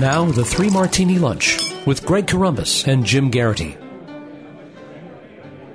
Now, 0.00 0.26
the 0.26 0.44
Three 0.44 0.70
Martini 0.70 1.18
Lunch 1.18 1.58
with 1.84 2.06
Greg 2.06 2.28
Corombos 2.28 2.86
and 2.86 3.04
Jim 3.04 3.32
Geraghty. 3.32 3.76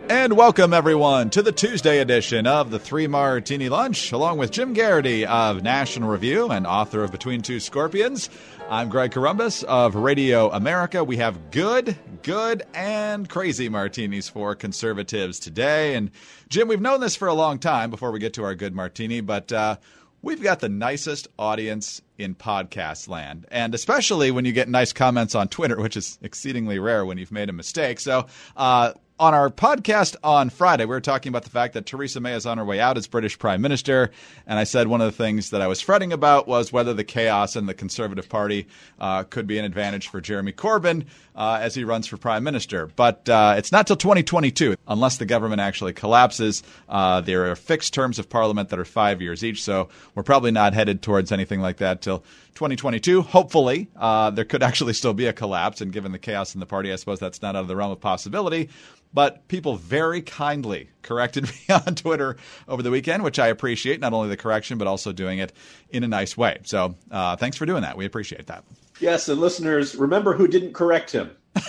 And 0.07 0.37
welcome, 0.37 0.73
everyone, 0.73 1.29
to 1.31 1.41
the 1.41 1.51
Tuesday 1.51 1.99
edition 1.99 2.47
of 2.47 2.71
the 2.71 2.79
Three 2.79 3.07
Martini 3.07 3.67
Lunch, 3.67 4.13
along 4.13 4.37
with 4.37 4.51
Jim 4.51 4.73
Geraghty 4.73 5.25
of 5.25 5.61
National 5.61 6.09
Review 6.09 6.49
and 6.51 6.65
author 6.65 7.03
of 7.03 7.11
Between 7.11 7.41
Two 7.41 7.59
Scorpions. 7.59 8.29
I'm 8.69 8.87
Greg 8.87 9.11
Corombos 9.11 9.65
of 9.65 9.95
Radio 9.95 10.49
America. 10.51 11.03
We 11.03 11.17
have 11.17 11.51
good, 11.51 11.97
good, 12.21 12.63
and 12.73 13.27
crazy 13.27 13.67
martinis 13.67 14.29
for 14.29 14.55
conservatives 14.55 15.37
today. 15.37 15.95
And 15.95 16.11
Jim, 16.47 16.69
we've 16.69 16.79
known 16.79 17.01
this 17.01 17.17
for 17.17 17.27
a 17.27 17.33
long 17.33 17.59
time 17.59 17.89
before 17.89 18.11
we 18.11 18.19
get 18.19 18.35
to 18.35 18.45
our 18.45 18.55
good 18.55 18.73
martini, 18.73 19.19
but 19.19 19.51
uh, 19.51 19.75
we've 20.23 20.41
got 20.41 20.61
the 20.61 20.69
nicest 20.69 21.27
audience 21.37 22.01
in 22.17 22.33
podcast 22.33 23.07
land. 23.07 23.45
And 23.51 23.75
especially 23.75 24.31
when 24.31 24.45
you 24.45 24.53
get 24.53 24.67
nice 24.67 24.93
comments 24.93 25.35
on 25.35 25.49
Twitter, 25.49 25.79
which 25.79 25.95
is 25.95 26.17
exceedingly 26.23 26.79
rare 26.79 27.05
when 27.05 27.19
you've 27.19 27.31
made 27.31 27.49
a 27.49 27.53
mistake. 27.53 27.99
So, 27.99 28.25
uh, 28.57 28.93
on 29.19 29.33
our 29.33 29.49
podcast 29.49 30.15
on 30.23 30.49
Friday, 30.49 30.85
we 30.85 30.89
were 30.89 31.01
talking 31.01 31.29
about 31.29 31.43
the 31.43 31.49
fact 31.49 31.75
that 31.75 31.85
Theresa 31.85 32.19
May 32.19 32.33
is 32.33 32.45
on 32.45 32.57
her 32.57 32.65
way 32.65 32.79
out 32.79 32.97
as 32.97 33.05
British 33.05 33.37
Prime 33.37 33.61
Minister. 33.61 34.09
And 34.47 34.57
I 34.57 34.63
said 34.63 34.87
one 34.87 35.01
of 35.01 35.05
the 35.05 35.23
things 35.23 35.51
that 35.51 35.61
I 35.61 35.67
was 35.67 35.81
fretting 35.81 36.11
about 36.11 36.47
was 36.47 36.73
whether 36.73 36.93
the 36.93 37.03
chaos 37.03 37.55
in 37.55 37.67
the 37.67 37.75
Conservative 37.75 38.27
Party 38.27 38.67
uh, 38.99 39.23
could 39.23 39.45
be 39.45 39.59
an 39.59 39.65
advantage 39.65 40.07
for 40.07 40.19
Jeremy 40.19 40.51
Corbyn 40.51 41.05
uh, 41.35 41.59
as 41.61 41.75
he 41.75 41.83
runs 41.83 42.07
for 42.07 42.17
Prime 42.17 42.43
Minister. 42.43 42.87
But 42.95 43.29
uh, 43.29 43.53
it's 43.57 43.71
not 43.71 43.85
till 43.85 43.97
2022, 43.97 44.75
unless 44.87 45.17
the 45.17 45.25
government 45.25 45.61
actually 45.61 45.93
collapses. 45.93 46.63
Uh, 46.89 47.21
there 47.21 47.51
are 47.51 47.55
fixed 47.55 47.93
terms 47.93 48.17
of 48.17 48.29
Parliament 48.29 48.69
that 48.69 48.79
are 48.79 48.85
five 48.85 49.21
years 49.21 49.43
each. 49.43 49.63
So 49.63 49.89
we're 50.15 50.23
probably 50.23 50.51
not 50.51 50.73
headed 50.73 51.03
towards 51.03 51.31
anything 51.31 51.61
like 51.61 51.77
that 51.77 52.01
till 52.01 52.19
2022. 52.55 53.21
Hopefully, 53.21 53.87
uh, 53.95 54.31
there 54.31 54.45
could 54.45 54.63
actually 54.63 54.93
still 54.93 55.13
be 55.13 55.27
a 55.27 55.33
collapse. 55.33 55.81
And 55.81 55.93
given 55.93 56.11
the 56.11 56.19
chaos 56.19 56.55
in 56.55 56.59
the 56.59 56.65
party, 56.65 56.91
I 56.91 56.95
suppose 56.95 57.19
that's 57.19 57.41
not 57.41 57.55
out 57.55 57.61
of 57.61 57.67
the 57.67 57.75
realm 57.75 57.91
of 57.91 58.01
possibility. 58.01 58.69
But 59.13 59.47
people 59.47 59.75
very 59.75 60.21
kindly 60.21 60.89
corrected 61.01 61.43
me 61.69 61.75
on 61.85 61.95
Twitter 61.95 62.37
over 62.67 62.81
the 62.81 62.91
weekend, 62.91 63.23
which 63.23 63.39
I 63.39 63.47
appreciate. 63.47 63.99
Not 63.99 64.13
only 64.13 64.29
the 64.29 64.37
correction, 64.37 64.77
but 64.77 64.87
also 64.87 65.11
doing 65.11 65.39
it 65.39 65.53
in 65.89 66.03
a 66.03 66.07
nice 66.07 66.35
way. 66.35 66.59
So 66.63 66.95
uh, 67.11 67.35
thanks 67.35 67.57
for 67.57 67.65
doing 67.65 67.83
that. 67.83 67.97
We 67.97 68.05
appreciate 68.05 68.47
that. 68.47 68.63
Yes, 68.99 69.27
and 69.29 69.39
listeners, 69.39 69.95
remember 69.95 70.33
who 70.33 70.47
didn't 70.47 70.73
correct 70.73 71.11
him. 71.11 71.31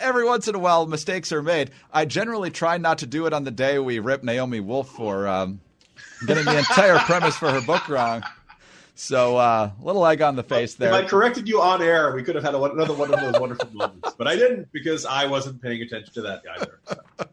Every 0.00 0.24
once 0.24 0.48
in 0.48 0.54
a 0.54 0.58
while, 0.58 0.86
mistakes 0.86 1.32
are 1.32 1.42
made. 1.42 1.70
I 1.92 2.04
generally 2.04 2.50
try 2.50 2.78
not 2.78 2.98
to 2.98 3.06
do 3.06 3.26
it 3.26 3.32
on 3.32 3.44
the 3.44 3.50
day 3.50 3.78
we 3.78 3.98
rip 3.98 4.22
Naomi 4.22 4.60
Wolf 4.60 4.88
for 4.90 5.26
um, 5.28 5.60
getting 6.26 6.44
the 6.44 6.58
entire 6.58 6.98
premise 7.00 7.36
for 7.36 7.50
her 7.50 7.60
book 7.60 7.88
wrong. 7.88 8.22
So, 8.98 9.36
uh, 9.36 9.72
little 9.78 10.06
egg 10.06 10.22
on 10.22 10.36
the 10.36 10.42
face 10.42 10.74
there. 10.74 10.88
If 10.88 10.94
I 10.94 11.06
corrected 11.06 11.46
you 11.46 11.60
on 11.60 11.82
air, 11.82 12.14
we 12.14 12.22
could 12.22 12.34
have 12.34 12.42
had 12.42 12.54
a, 12.54 12.62
another 12.62 12.94
one 12.94 13.12
of 13.12 13.20
those 13.20 13.38
wonderful 13.38 13.68
moments. 13.70 14.14
But 14.16 14.26
I 14.26 14.36
didn't 14.36 14.72
because 14.72 15.04
I 15.04 15.26
wasn't 15.26 15.60
paying 15.60 15.82
attention 15.82 16.14
to 16.14 16.22
that 16.22 16.42
either. 16.56 16.80
So. 16.88 17.26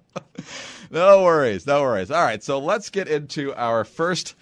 no 0.91 1.23
worries, 1.23 1.65
no 1.65 1.81
worries. 1.81 2.11
All 2.11 2.21
right, 2.21 2.43
so 2.43 2.59
let's 2.59 2.89
get 2.89 3.07
into 3.07 3.53
our 3.55 3.85
first 3.85 4.35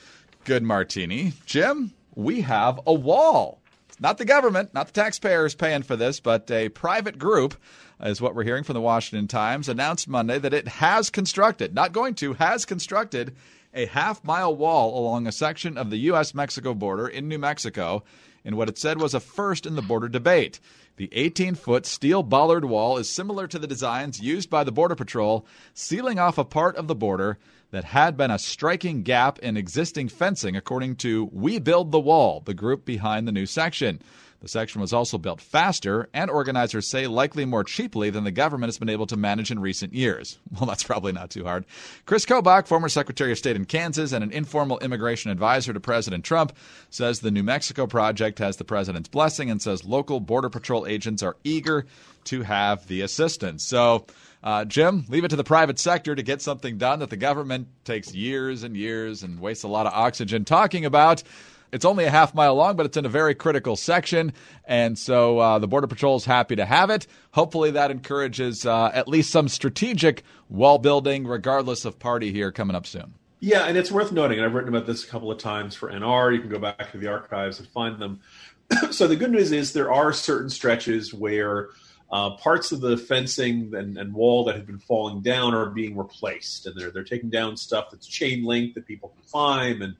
good 0.45 0.63
martini. 0.63 1.33
Jim, 1.45 1.94
we 2.16 2.41
have 2.41 2.80
a 2.88 2.94
wall. 2.94 3.61
Not 4.00 4.17
the 4.17 4.25
government, 4.25 4.73
not 4.73 4.88
the 4.88 4.94
taxpayers 4.94 5.53
paying 5.53 5.83
for 5.83 5.95
this, 5.95 6.19
but 6.19 6.50
a 6.50 6.69
private 6.69 7.19
group, 7.19 7.56
is 8.02 8.19
what 8.19 8.33
we're 8.33 8.44
hearing 8.44 8.63
from 8.63 8.73
the 8.73 8.81
Washington 8.81 9.28
Times, 9.28 9.69
announced 9.69 10.08
Monday 10.08 10.39
that 10.39 10.56
it 10.56 10.67
has 10.67 11.11
constructed, 11.11 11.75
not 11.75 11.91
going 11.91 12.16
to, 12.16 12.33
has 12.33 12.66
constructed 12.66 13.35
a 13.73 13.86
half 13.86 14.23
mile 14.23 14.55
wall 14.55 14.97
along 15.00 15.27
a 15.27 15.31
section 15.31 15.77
of 15.77 15.89
the 15.89 15.97
U.S. 15.97 16.33
Mexico 16.33 16.73
border 16.73 17.08
in 17.08 17.27
New 17.27 17.39
Mexico 17.39 18.03
in 18.44 18.55
what 18.55 18.69
it 18.69 18.78
said 18.78 19.00
was 19.00 19.13
a 19.13 19.19
first 19.19 19.66
in 19.66 19.75
the 19.75 19.81
border 19.81 20.09
debate. 20.09 20.59
The 20.97 21.09
18 21.13 21.55
foot 21.55 21.86
steel 21.86 22.22
bollard 22.22 22.66
wall 22.66 22.97
is 22.97 23.09
similar 23.09 23.47
to 23.47 23.58
the 23.58 23.67
designs 23.67 24.19
used 24.19 24.50
by 24.50 24.63
the 24.63 24.72
Border 24.72 24.95
Patrol, 24.95 25.46
sealing 25.73 26.19
off 26.19 26.38
a 26.38 26.44
part 26.44 26.75
of 26.75 26.88
the 26.88 26.96
border 26.96 27.38
that 27.72 27.85
had 27.85 28.18
been 28.18 28.31
a 28.31 28.38
striking 28.38 29.01
gap 29.01 29.40
in 29.40 29.56
existing 29.56 30.09
fencing, 30.09 30.56
according 30.56 30.97
to 30.97 31.29
We 31.31 31.59
Build 31.59 31.91
the 31.91 32.00
Wall, 32.00 32.41
the 32.46 32.53
group 32.53 32.85
behind 32.85 33.28
the 33.28 33.31
new 33.31 33.46
section. 33.46 34.01
The 34.41 34.47
section 34.47 34.81
was 34.81 34.91
also 34.91 35.19
built 35.19 35.40
faster 35.40 36.09
and 36.16 36.29
organizers 36.31 36.90
say 36.90 37.06
likely 37.06 37.46
more 37.46 37.63
cheaply 37.63 38.09
than 38.09 38.24
the 38.24 38.31
government 38.31 38.69
has 38.69 38.79
been 38.79 38.90
able 38.90 39.06
to 39.07 39.16
manage 39.16 39.52
in 39.52 39.59
recent 39.59 39.94
years. 39.94 40.40
Well, 40.59 40.68
that's 40.68 40.84
probably 40.84 41.12
not 41.12 41.31
too 41.31 41.44
hard. 41.44 41.66
Chris 42.06 42.25
Kobach, 42.25 42.68
former 42.68 42.90
Secretary 42.90 43.31
of 43.31 43.38
State 43.38 43.56
in 43.56 43.66
Kansas 43.66 44.12
and 44.12 44.24
an 44.24 44.31
informal 44.31 44.78
immigration 44.79 45.31
advisor 45.31 45.74
to 45.74 45.79
President 45.79 46.24
Trump, 46.24 46.53
says 46.90 47.19
the 47.19 47.31
New 47.31 47.41
Mexico 47.41 47.88
project 47.88 48.38
has 48.40 48.57
the 48.57 48.63
president's 48.63 49.09
blessing 49.09 49.50
and 49.50 49.62
says 49.62 49.85
local 49.85 50.19
Border 50.19 50.50
Patrol 50.50 50.85
agents 50.85 51.23
are 51.23 51.38
eager 51.44 51.85
to 52.25 52.44
have 52.44 52.88
the 52.88 53.02
assistance. 53.02 53.63
So, 53.63 54.06
uh, 54.44 54.66
Jim, 54.66 55.06
leave 55.09 55.23
it 55.23 55.29
to 55.29 55.35
the 55.35 55.44
private 55.44 55.79
sector 55.79 56.13
to 56.13 56.23
get 56.23 56.41
something 56.41 56.78
done 56.78 57.00
that 57.00 57.09
the 57.09 57.18
government 57.18 57.68
takes 57.85 58.13
years 58.13 58.63
and 58.63 58.75
years 58.75 59.23
and 59.23 59.40
wastes 59.40 59.63
a 59.63 59.68
lot 59.68 59.88
of 59.88 59.94
oxygen 59.94 60.46
talking 60.46 60.85
about. 60.85 61.23
It's 61.72 61.86
only 61.86 62.06
a 62.06 62.09
half 62.09 62.36
mile 62.36 62.56
long, 62.56 62.76
but 62.76 62.86
it's 62.86 62.98
in 62.98 63.06
a 63.06 63.09
very 63.09 63.34
critical 63.34 63.76
section. 63.76 64.34
And 64.66 64.98
so 64.98 65.40
uh, 65.40 65.59
the 65.59 65.68
Border 65.68 65.88
Patrol 65.88 66.18
is 66.18 66.26
happy 66.26 66.56
to 66.58 66.66
have 66.66 66.90
it. 66.90 67.08
Hopefully, 67.32 67.72
that 67.72 67.92
encourages 67.92 68.66
uh, 68.66 68.92
at 68.94 69.08
least 69.08 69.32
some 69.32 69.48
strategic 69.48 70.24
wall 70.50 70.80
building, 70.80 71.26
regardless 71.26 71.86
of 71.86 71.98
party, 71.98 72.32
here 72.32 72.52
coming 72.52 72.76
up 72.76 72.86
soon. 72.86 73.14
Yeah, 73.40 73.64
and 73.66 73.78
it's 73.78 73.92
worth 73.92 74.12
noting, 74.12 74.38
and 74.38 74.46
I've 74.46 74.54
written 74.54 74.70
about 74.70 74.86
this 74.86 75.04
a 75.04 75.08
couple 75.08 75.32
of 75.32 75.40
times 75.40 75.74
for 75.74 75.92
NR. 75.92 76.34
You 76.34 76.42
can 76.42 76.50
go 76.50 76.59
back 76.59 76.92
to 76.92 76.98
the 76.98 77.08
archives 77.08 77.59
and 77.59 77.68
find 77.70 78.00
them. 78.00 78.20
so 78.92 79.08
the 79.08 79.16
good 79.16 79.32
news 79.32 79.52
is 79.52 79.74
there 79.74 79.92
are 79.92 80.14
certain 80.14 80.50
stretches 80.50 81.14
where 81.14 81.70
uh, 82.12 82.32
parts 82.32 82.72
of 82.72 82.82
the 82.82 82.98
fencing 82.98 83.74
and, 83.74 83.98
and, 83.98 84.14
wall 84.14 84.44
that 84.44 84.56
have 84.56 84.68
been 84.68 84.78
falling 84.78 85.22
down 85.22 85.53
are 85.53 85.68
being 85.68 85.98
replaced, 85.98 86.68
and 86.68 86.80
they're 86.80 86.92
they're 86.92 87.03
taking 87.03 87.30
down 87.30 87.56
stuff 87.56 87.88
that's 87.90 88.06
chain 88.06 88.44
link 88.44 88.74
that 88.74 88.86
people 88.86 89.09
can 89.09 89.24
climb 89.30 89.82
and 89.82 89.96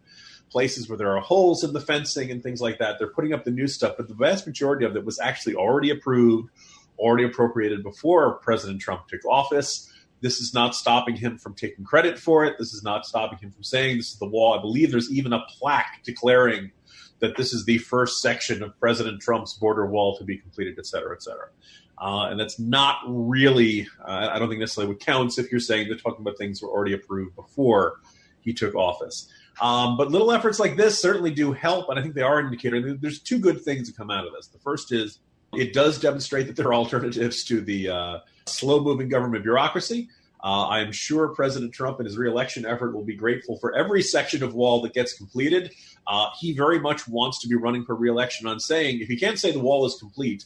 places 0.52 0.90
where 0.90 0.98
there 0.98 1.16
are 1.16 1.22
holes 1.22 1.64
in 1.64 1.74
the 1.74 1.80
fencing 1.80 2.30
and 2.30 2.44
things 2.44 2.62
like 2.62 2.78
that. 2.80 3.00
They're 3.00 3.08
putting 3.08 3.34
up 3.34 3.46
the 3.46 3.52
new 3.52 3.68
stuff, 3.68 3.96
but 3.98 4.08
the 4.08 4.14
vast 4.14 4.46
majority 4.46 4.86
of 4.86 4.96
it 4.96 5.06
was 5.06 5.20
actually 5.20 5.56
already 5.56 5.90
approved, 5.90 6.50
already 7.00 7.24
appropriated 7.24 7.84
before 7.84 8.34
President 8.40 8.82
Trump 8.82 9.08
took 9.08 9.24
office. 9.26 9.92
This 10.20 10.40
is 10.40 10.54
not 10.54 10.76
stopping 10.76 11.16
him 11.16 11.38
from 11.38 11.56
taking 11.56 11.84
credit 11.86 12.20
for 12.20 12.46
it. 12.46 12.58
This 12.60 12.74
is 12.74 12.84
not 12.84 13.06
stopping 13.06 13.40
him 13.40 13.52
from 13.52 13.64
saying 13.64 13.98
this 13.98 14.12
is 14.12 14.20
the 14.20 14.28
wall. 14.28 14.54
I 14.54 14.62
believe 14.62 14.92
there's 14.92 15.12
even 15.12 15.34
a 15.34 15.44
plaque 15.58 16.02
declaring 16.04 16.72
that 17.20 17.38
this 17.38 17.54
is 17.54 17.66
the 17.66 17.78
first 17.78 18.22
section 18.22 18.62
of 18.62 18.78
President 18.80 19.22
Trump's 19.22 19.54
border 19.54 19.86
wall 19.88 20.18
to 20.18 20.24
be 20.24 20.38
completed, 20.38 20.76
et 20.78 20.86
cetera, 20.86 21.16
et 21.16 21.24
cetera. 21.24 21.48
Uh, 21.98 22.28
and 22.30 22.40
that's 22.40 22.60
not 22.60 22.98
really, 23.08 23.88
uh, 24.04 24.30
I 24.32 24.40
don't 24.40 24.50
think 24.50 24.60
necessarily 24.60 24.94
what 24.94 25.00
counts 25.00 25.38
if 25.38 25.52
you're 25.52 25.60
saying 25.60 25.88
they're 25.88 25.98
talking 25.98 26.22
about 26.22 26.38
things 26.38 26.60
that 26.60 26.66
were 26.66 26.74
already 26.74 26.94
approved 26.94 27.36
before 27.36 28.00
he 28.42 28.54
took 28.54 28.74
office. 28.74 29.32
Um, 29.60 29.98
but 29.98 30.12
little 30.12 30.32
efforts 30.32 30.60
like 30.60 30.78
this 30.78 31.02
certainly 31.02 31.32
do 31.32 31.52
help, 31.52 31.90
and 31.90 32.00
I 32.00 32.02
think 32.02 32.16
they 32.16 32.22
are 32.22 32.40
an 32.40 32.46
indicator. 32.46 32.94
There's 32.96 33.20
two 33.20 33.40
good 33.40 33.62
things 33.62 33.88
that 33.88 33.98
come 33.98 34.10
out 34.10 34.26
of 34.26 34.34
this. 34.34 34.48
The 34.48 34.60
first 34.60 34.92
is 34.92 35.20
it 35.54 35.74
does 35.74 36.00
demonstrate 36.00 36.48
that 36.48 36.56
there 36.56 36.68
are 36.68 36.74
alternatives 36.82 37.44
to 37.46 37.62
the 37.62 37.90
uh, 37.90 38.20
slow 38.46 38.82
moving 38.82 39.10
government 39.10 39.44
bureaucracy. 39.44 40.10
Uh, 40.44 40.68
I'm 40.70 40.92
sure 40.92 41.28
President 41.30 41.72
Trump 41.72 42.00
and 42.00 42.08
his 42.08 42.18
reelection 42.18 42.66
effort 42.66 42.94
will 42.94 43.04
be 43.04 43.16
grateful 43.16 43.58
for 43.60 43.76
every 43.76 44.02
section 44.02 44.42
of 44.42 44.56
wall 44.56 44.82
that 44.82 44.94
gets 44.94 45.14
completed. 45.14 45.72
Uh, 46.08 46.30
he 46.40 46.54
very 46.54 46.80
much 46.80 47.08
wants 47.08 47.40
to 47.42 47.48
be 47.48 47.56
running 47.56 47.86
for 47.86 47.96
reelection 47.96 48.48
on 48.48 48.60
saying 48.60 49.02
if 49.02 49.08
he 49.08 49.18
can't 49.18 49.38
say 49.38 49.52
the 49.52 49.60
wall 49.60 49.86
is 49.86 49.98
complete, 50.00 50.46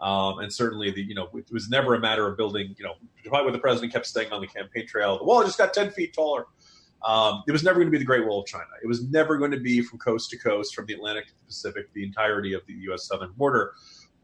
um, 0.00 0.40
and 0.40 0.52
certainly 0.52 0.90
the 0.90 1.00
you 1.00 1.14
know 1.14 1.28
it 1.34 1.46
was 1.52 1.68
never 1.68 1.94
a 1.94 2.00
matter 2.00 2.26
of 2.26 2.36
building 2.36 2.74
you 2.76 2.84
know 2.84 2.94
despite 3.22 3.44
what 3.44 3.52
the 3.52 3.58
president 3.58 3.92
kept 3.92 4.06
saying 4.06 4.32
on 4.32 4.40
the 4.40 4.48
campaign 4.48 4.86
trail, 4.86 5.16
the 5.16 5.24
wall 5.24 5.44
just 5.44 5.58
got 5.58 5.72
ten 5.72 5.90
feet 5.92 6.12
taller. 6.12 6.46
Um, 7.04 7.44
it 7.46 7.52
was 7.52 7.62
never 7.62 7.78
going 7.78 7.86
to 7.86 7.92
be 7.92 7.98
the 7.98 8.04
Great 8.04 8.26
Wall 8.26 8.40
of 8.40 8.46
China. 8.46 8.64
It 8.82 8.86
was 8.86 9.08
never 9.10 9.36
going 9.36 9.50
to 9.52 9.60
be 9.60 9.80
from 9.80 9.98
coast 9.98 10.30
to 10.30 10.38
coast, 10.38 10.74
from 10.74 10.86
the 10.86 10.94
Atlantic 10.94 11.26
to 11.28 11.32
the 11.34 11.44
Pacific, 11.46 11.92
the 11.92 12.04
entirety 12.04 12.52
of 12.52 12.62
the 12.66 12.74
U.S. 12.74 13.06
southern 13.06 13.32
border. 13.32 13.72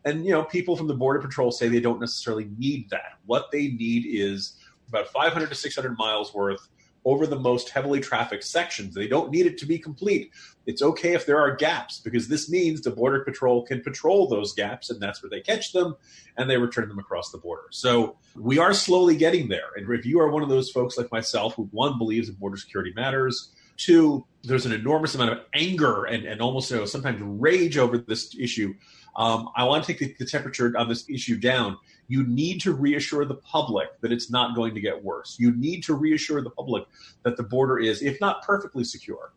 And 0.04 0.24
you 0.24 0.32
know, 0.32 0.44
people 0.44 0.76
from 0.76 0.88
the 0.88 0.94
Border 0.94 1.20
Patrol 1.20 1.52
say 1.52 1.68
they 1.68 1.80
don't 1.80 2.00
necessarily 2.00 2.48
need 2.58 2.90
that. 2.90 3.18
What 3.26 3.50
they 3.52 3.68
need 3.68 4.04
is 4.08 4.58
about 4.88 5.08
500 5.08 5.48
to 5.48 5.54
600 5.54 5.96
miles 5.96 6.34
worth 6.34 6.68
over 7.04 7.26
the 7.26 7.38
most 7.38 7.70
heavily 7.70 8.00
trafficked 8.00 8.44
sections. 8.44 8.94
They 8.94 9.08
don't 9.08 9.30
need 9.30 9.46
it 9.46 9.58
to 9.58 9.66
be 9.66 9.78
complete. 9.78 10.30
It's 10.66 10.82
okay 10.82 11.14
if 11.14 11.26
there 11.26 11.40
are 11.40 11.56
gaps 11.56 11.98
because 11.98 12.28
this 12.28 12.48
means 12.48 12.80
the 12.80 12.90
Border 12.90 13.24
Patrol 13.24 13.64
can 13.64 13.80
patrol 13.80 14.28
those 14.28 14.52
gaps 14.52 14.90
and 14.90 15.00
that's 15.00 15.22
where 15.22 15.30
they 15.30 15.40
catch 15.40 15.72
them 15.72 15.96
and 16.36 16.48
they 16.48 16.56
return 16.56 16.88
them 16.88 17.00
across 17.00 17.30
the 17.30 17.38
border. 17.38 17.64
So 17.70 18.16
we 18.36 18.58
are 18.58 18.72
slowly 18.72 19.16
getting 19.16 19.48
there. 19.48 19.70
And 19.76 19.92
if 19.92 20.06
you 20.06 20.20
are 20.20 20.30
one 20.30 20.42
of 20.42 20.48
those 20.48 20.70
folks 20.70 20.96
like 20.96 21.10
myself 21.10 21.54
who, 21.54 21.68
one, 21.72 21.98
believes 21.98 22.28
that 22.28 22.38
border 22.38 22.56
security 22.56 22.92
matters, 22.94 23.50
two, 23.76 24.24
there's 24.44 24.66
an 24.66 24.72
enormous 24.72 25.14
amount 25.14 25.32
of 25.32 25.40
anger 25.54 26.04
and, 26.04 26.24
and 26.24 26.40
almost 26.40 26.70
you 26.70 26.76
know, 26.76 26.84
sometimes 26.84 27.20
rage 27.20 27.78
over 27.78 27.98
this 27.98 28.34
issue. 28.38 28.74
Um, 29.16 29.50
I 29.56 29.64
want 29.64 29.84
to 29.84 29.92
take 29.92 30.00
the, 30.00 30.14
the 30.24 30.30
temperature 30.30 30.72
on 30.76 30.88
this 30.88 31.08
issue 31.08 31.38
down 31.38 31.78
you 32.12 32.24
need 32.24 32.60
to 32.60 32.74
reassure 32.74 33.24
the 33.24 33.36
public 33.36 33.88
that 34.02 34.12
it's 34.12 34.30
not 34.30 34.54
going 34.54 34.74
to 34.74 34.80
get 34.82 35.02
worse. 35.02 35.36
You 35.40 35.52
need 35.56 35.82
to 35.84 35.94
reassure 35.94 36.42
the 36.42 36.50
public 36.50 36.84
that 37.22 37.38
the 37.38 37.42
border 37.42 37.78
is, 37.78 38.02
if 38.02 38.20
not 38.20 38.42
perfectly 38.42 38.84
secure, 38.84 39.32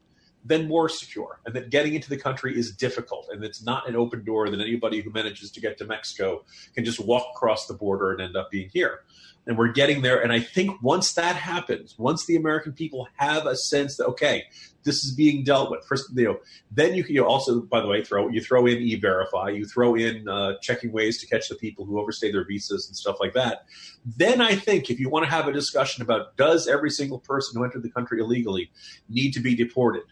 then 0.46 0.68
more 0.68 0.88
secure, 0.88 1.40
and 1.46 1.56
that 1.56 1.72
getting 1.72 1.96
into 1.96 2.10
the 2.10 2.18
country 2.18 2.58
is 2.58 2.72
difficult, 2.72 3.28
and 3.32 3.44
it's 3.44 3.64
not 3.64 3.90
an 3.90 3.96
open 3.96 4.24
door 4.24 4.50
that 4.50 4.60
anybody 4.62 5.02
who 5.02 5.10
manages 5.10 5.52
to 5.52 5.60
get 5.60 5.78
to 5.80 5.86
Mexico 5.86 6.46
can 6.76 6.86
just 6.86 7.00
walk 7.00 7.26
across 7.36 7.66
the 7.66 7.74
border 7.74 8.12
and 8.12 8.22
end 8.22 8.38
up 8.38 8.52
being 8.52 8.70
here. 8.72 9.02
And 9.48 9.60
we're 9.60 9.72
getting 9.72 10.02
there. 10.02 10.24
And 10.24 10.34
I 10.34 10.40
think 10.40 10.82
once 10.82 11.14
that 11.14 11.36
happens, 11.36 11.96
once 12.00 12.26
the 12.26 12.36
American 12.36 12.74
people 12.74 13.08
have 13.18 13.46
a 13.46 13.56
sense 13.56 13.98
that 13.98 14.06
okay, 14.06 14.46
this 14.86 15.04
is 15.04 15.14
being 15.14 15.44
dealt 15.44 15.70
with. 15.70 15.86
First, 15.86 16.10
you 16.16 16.26
know, 16.26 16.40
then 16.72 16.96
you 16.96 17.04
can 17.04 17.14
you 17.14 17.26
also, 17.26 17.62
by 17.62 17.82
the 17.82 17.88
way, 17.88 18.04
throw 18.04 18.30
you 18.30 18.42
throw 18.42 18.66
in 18.66 18.78
e-verify, 18.78 19.50
you 19.50 19.66
throw 19.66 19.96
in 19.96 20.28
uh, 20.30 20.54
checking 20.62 20.92
ways 20.92 21.20
to 21.20 21.28
catch 21.28 21.50
the 21.50 21.56
people 21.56 21.86
who 21.86 22.00
overstay 22.00 22.32
their 22.32 22.46
visas 22.46 22.88
and 22.88 22.96
stuff 22.96 23.18
like 23.20 23.34
that. 23.34 23.66
Then 24.06 24.42
I 24.42 24.56
think 24.56 24.90
if 24.90 25.00
you 25.00 25.10
want 25.10 25.26
to 25.26 25.32
have 25.32 25.48
a 25.48 25.52
discussion 25.52 26.02
about 26.02 26.38
does 26.38 26.68
every 26.68 26.92
single 26.92 27.20
person 27.20 27.58
who 27.58 27.66
entered 27.66 27.84
the 27.84 27.90
country 27.90 28.22
illegally 28.22 28.72
need 29.10 29.32
to 29.34 29.40
be 29.40 29.56
deported, 29.56 30.04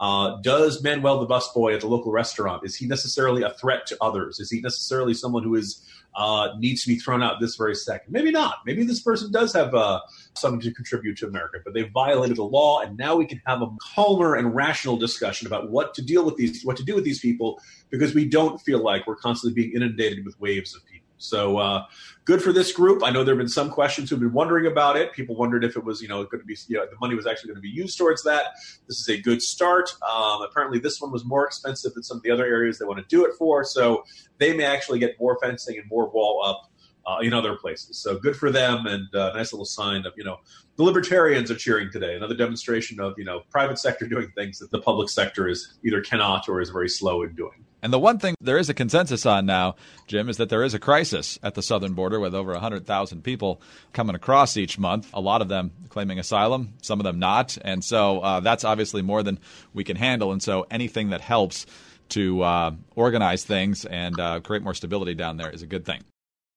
uh, 0.00 0.40
does 0.42 0.82
Manuel 0.82 1.20
the 1.20 1.26
busboy 1.26 1.74
at 1.74 1.80
the 1.80 1.86
local 1.86 2.12
restaurant 2.12 2.64
is 2.64 2.76
he 2.76 2.86
necessarily 2.86 3.42
a 3.42 3.50
threat 3.50 3.86
to 3.86 3.96
others? 4.00 4.40
Is 4.40 4.50
he 4.50 4.60
necessarily 4.60 5.14
someone 5.14 5.42
who 5.42 5.54
is 5.54 5.86
uh, 6.14 6.48
needs 6.58 6.82
to 6.82 6.88
be 6.88 6.96
thrown 6.96 7.22
out 7.22 7.40
this 7.40 7.56
very 7.56 7.74
second? 7.74 8.12
Maybe 8.12 8.30
not. 8.30 8.56
Maybe 8.66 8.84
this 8.84 9.00
person 9.00 9.30
does 9.32 9.52
have 9.52 9.74
uh, 9.74 10.00
something 10.34 10.60
to 10.60 10.72
contribute 10.72 11.16
to 11.18 11.26
America, 11.26 11.58
but 11.64 11.72
they've 11.72 11.90
violated 11.92 12.36
the 12.36 12.44
law, 12.44 12.80
and 12.80 12.96
now 12.96 13.16
we 13.16 13.26
can 13.26 13.40
have 13.46 13.62
a 13.62 13.68
calmer 13.94 14.34
and 14.34 14.54
rational 14.54 14.96
discussion 14.96 15.46
about 15.46 15.70
what 15.70 15.94
to 15.94 16.02
deal 16.02 16.24
with 16.24 16.36
these, 16.36 16.64
what 16.64 16.76
to 16.76 16.84
do 16.84 16.94
with 16.94 17.04
these 17.04 17.20
people, 17.20 17.60
because 17.90 18.14
we 18.14 18.24
don't 18.24 18.60
feel 18.60 18.82
like 18.82 19.06
we're 19.06 19.16
constantly 19.16 19.54
being 19.62 19.74
inundated 19.74 20.24
with 20.24 20.38
waves 20.40 20.74
of 20.74 20.84
people. 20.86 21.01
So 21.22 21.58
uh, 21.58 21.86
good 22.24 22.42
for 22.42 22.52
this 22.52 22.72
group. 22.72 23.02
I 23.04 23.10
know 23.10 23.24
there 23.24 23.34
have 23.34 23.40
been 23.40 23.48
some 23.48 23.70
questions 23.70 24.10
who've 24.10 24.20
been 24.20 24.32
wondering 24.32 24.66
about 24.66 24.96
it. 24.96 25.12
People 25.12 25.36
wondered 25.36 25.64
if 25.64 25.76
it 25.76 25.84
was, 25.84 26.02
you 26.02 26.08
know, 26.08 26.24
going 26.24 26.40
to 26.40 26.46
be, 26.46 26.56
you 26.68 26.76
know, 26.76 26.86
the 26.86 26.96
money 27.00 27.14
was 27.14 27.26
actually 27.26 27.48
going 27.48 27.62
to 27.62 27.62
be 27.62 27.68
used 27.68 27.96
towards 27.96 28.22
that. 28.24 28.46
This 28.88 28.98
is 28.98 29.08
a 29.08 29.20
good 29.20 29.42
start. 29.42 29.90
Um, 30.10 30.42
apparently, 30.42 30.78
this 30.78 31.00
one 31.00 31.12
was 31.12 31.24
more 31.24 31.46
expensive 31.46 31.94
than 31.94 32.02
some 32.02 32.18
of 32.18 32.22
the 32.22 32.30
other 32.30 32.44
areas 32.44 32.78
they 32.78 32.84
want 32.84 32.98
to 32.98 33.06
do 33.08 33.24
it 33.24 33.32
for. 33.38 33.64
So 33.64 34.04
they 34.38 34.56
may 34.56 34.64
actually 34.64 34.98
get 34.98 35.18
more 35.20 35.38
fencing 35.42 35.78
and 35.78 35.88
more 35.88 36.10
wall 36.10 36.42
up 36.44 36.70
uh, 37.06 37.18
in 37.20 37.32
other 37.32 37.56
places. 37.56 37.98
So 37.98 38.18
good 38.18 38.36
for 38.36 38.50
them, 38.50 38.86
and 38.86 39.08
a 39.14 39.30
uh, 39.30 39.32
nice 39.34 39.52
little 39.52 39.64
sign 39.64 40.06
of 40.06 40.12
you 40.16 40.24
know 40.24 40.38
the 40.76 40.82
libertarians 40.82 41.50
are 41.50 41.56
cheering 41.56 41.90
today. 41.90 42.14
Another 42.14 42.36
demonstration 42.36 43.00
of 43.00 43.14
you 43.18 43.24
know 43.24 43.42
private 43.50 43.78
sector 43.78 44.06
doing 44.06 44.30
things 44.36 44.58
that 44.58 44.70
the 44.70 44.80
public 44.80 45.08
sector 45.08 45.48
is 45.48 45.78
either 45.84 46.00
cannot 46.00 46.48
or 46.48 46.60
is 46.60 46.70
very 46.70 46.88
slow 46.88 47.22
in 47.22 47.34
doing. 47.34 47.64
And 47.82 47.92
the 47.92 47.98
one 47.98 48.18
thing 48.18 48.36
there 48.40 48.58
is 48.58 48.68
a 48.68 48.74
consensus 48.74 49.26
on 49.26 49.44
now, 49.44 49.74
Jim, 50.06 50.28
is 50.28 50.36
that 50.36 50.48
there 50.48 50.62
is 50.62 50.72
a 50.72 50.78
crisis 50.78 51.38
at 51.42 51.54
the 51.54 51.62
southern 51.62 51.94
border 51.94 52.20
with 52.20 52.34
over 52.34 52.52
100,000 52.52 53.22
people 53.22 53.60
coming 53.92 54.14
across 54.14 54.56
each 54.56 54.78
month, 54.78 55.10
a 55.12 55.20
lot 55.20 55.42
of 55.42 55.48
them 55.48 55.72
claiming 55.88 56.20
asylum, 56.20 56.74
some 56.80 57.00
of 57.00 57.04
them 57.04 57.18
not. 57.18 57.58
And 57.62 57.84
so 57.84 58.20
uh, 58.20 58.40
that's 58.40 58.64
obviously 58.64 59.02
more 59.02 59.24
than 59.24 59.40
we 59.74 59.82
can 59.82 59.96
handle. 59.96 60.30
And 60.30 60.42
so 60.42 60.64
anything 60.70 61.10
that 61.10 61.20
helps 61.20 61.66
to 62.10 62.42
uh, 62.42 62.70
organize 62.94 63.44
things 63.44 63.84
and 63.84 64.18
uh, 64.20 64.40
create 64.40 64.62
more 64.62 64.74
stability 64.74 65.14
down 65.14 65.36
there 65.36 65.50
is 65.50 65.62
a 65.62 65.66
good 65.66 65.84
thing. 65.84 66.02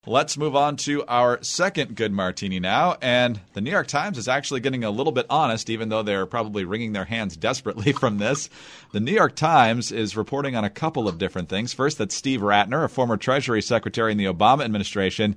Let's 0.08 0.38
move 0.38 0.56
on 0.56 0.76
to 0.78 1.04
our 1.08 1.42
second 1.42 1.96
good 1.96 2.12
martini 2.12 2.60
now. 2.60 2.96
And 3.02 3.40
the 3.54 3.62
New 3.62 3.72
York 3.72 3.88
Times 3.88 4.20
is 4.20 4.28
actually 4.28 4.60
getting 4.60 4.84
a 4.84 4.92
little 4.92 5.12
bit 5.12 5.26
honest, 5.32 5.68
even 5.68 5.90
though 5.90 6.04
they're 6.04 6.28
probably 6.28 6.64
wringing 6.64 6.94
their 6.94 7.06
hands 7.06 7.36
desperately 7.36 7.92
from 8.00 8.20
this. 8.20 8.48
The 8.92 9.00
New 9.00 9.14
York 9.14 9.36
Times 9.36 9.92
is 9.92 10.16
reporting 10.16 10.56
on 10.56 10.64
a 10.64 10.70
couple 10.70 11.08
of 11.08 11.18
different 11.18 11.50
things. 11.50 11.74
First, 11.74 11.98
that 11.98 12.12
Steve 12.12 12.42
Rattner, 12.42 12.84
a 12.84 12.88
former 12.88 13.18
Treasury 13.18 13.64
Secretary 13.64 14.12
in 14.12 14.20
the 14.20 14.26
Obama 14.26 14.64
administration, 14.64 15.36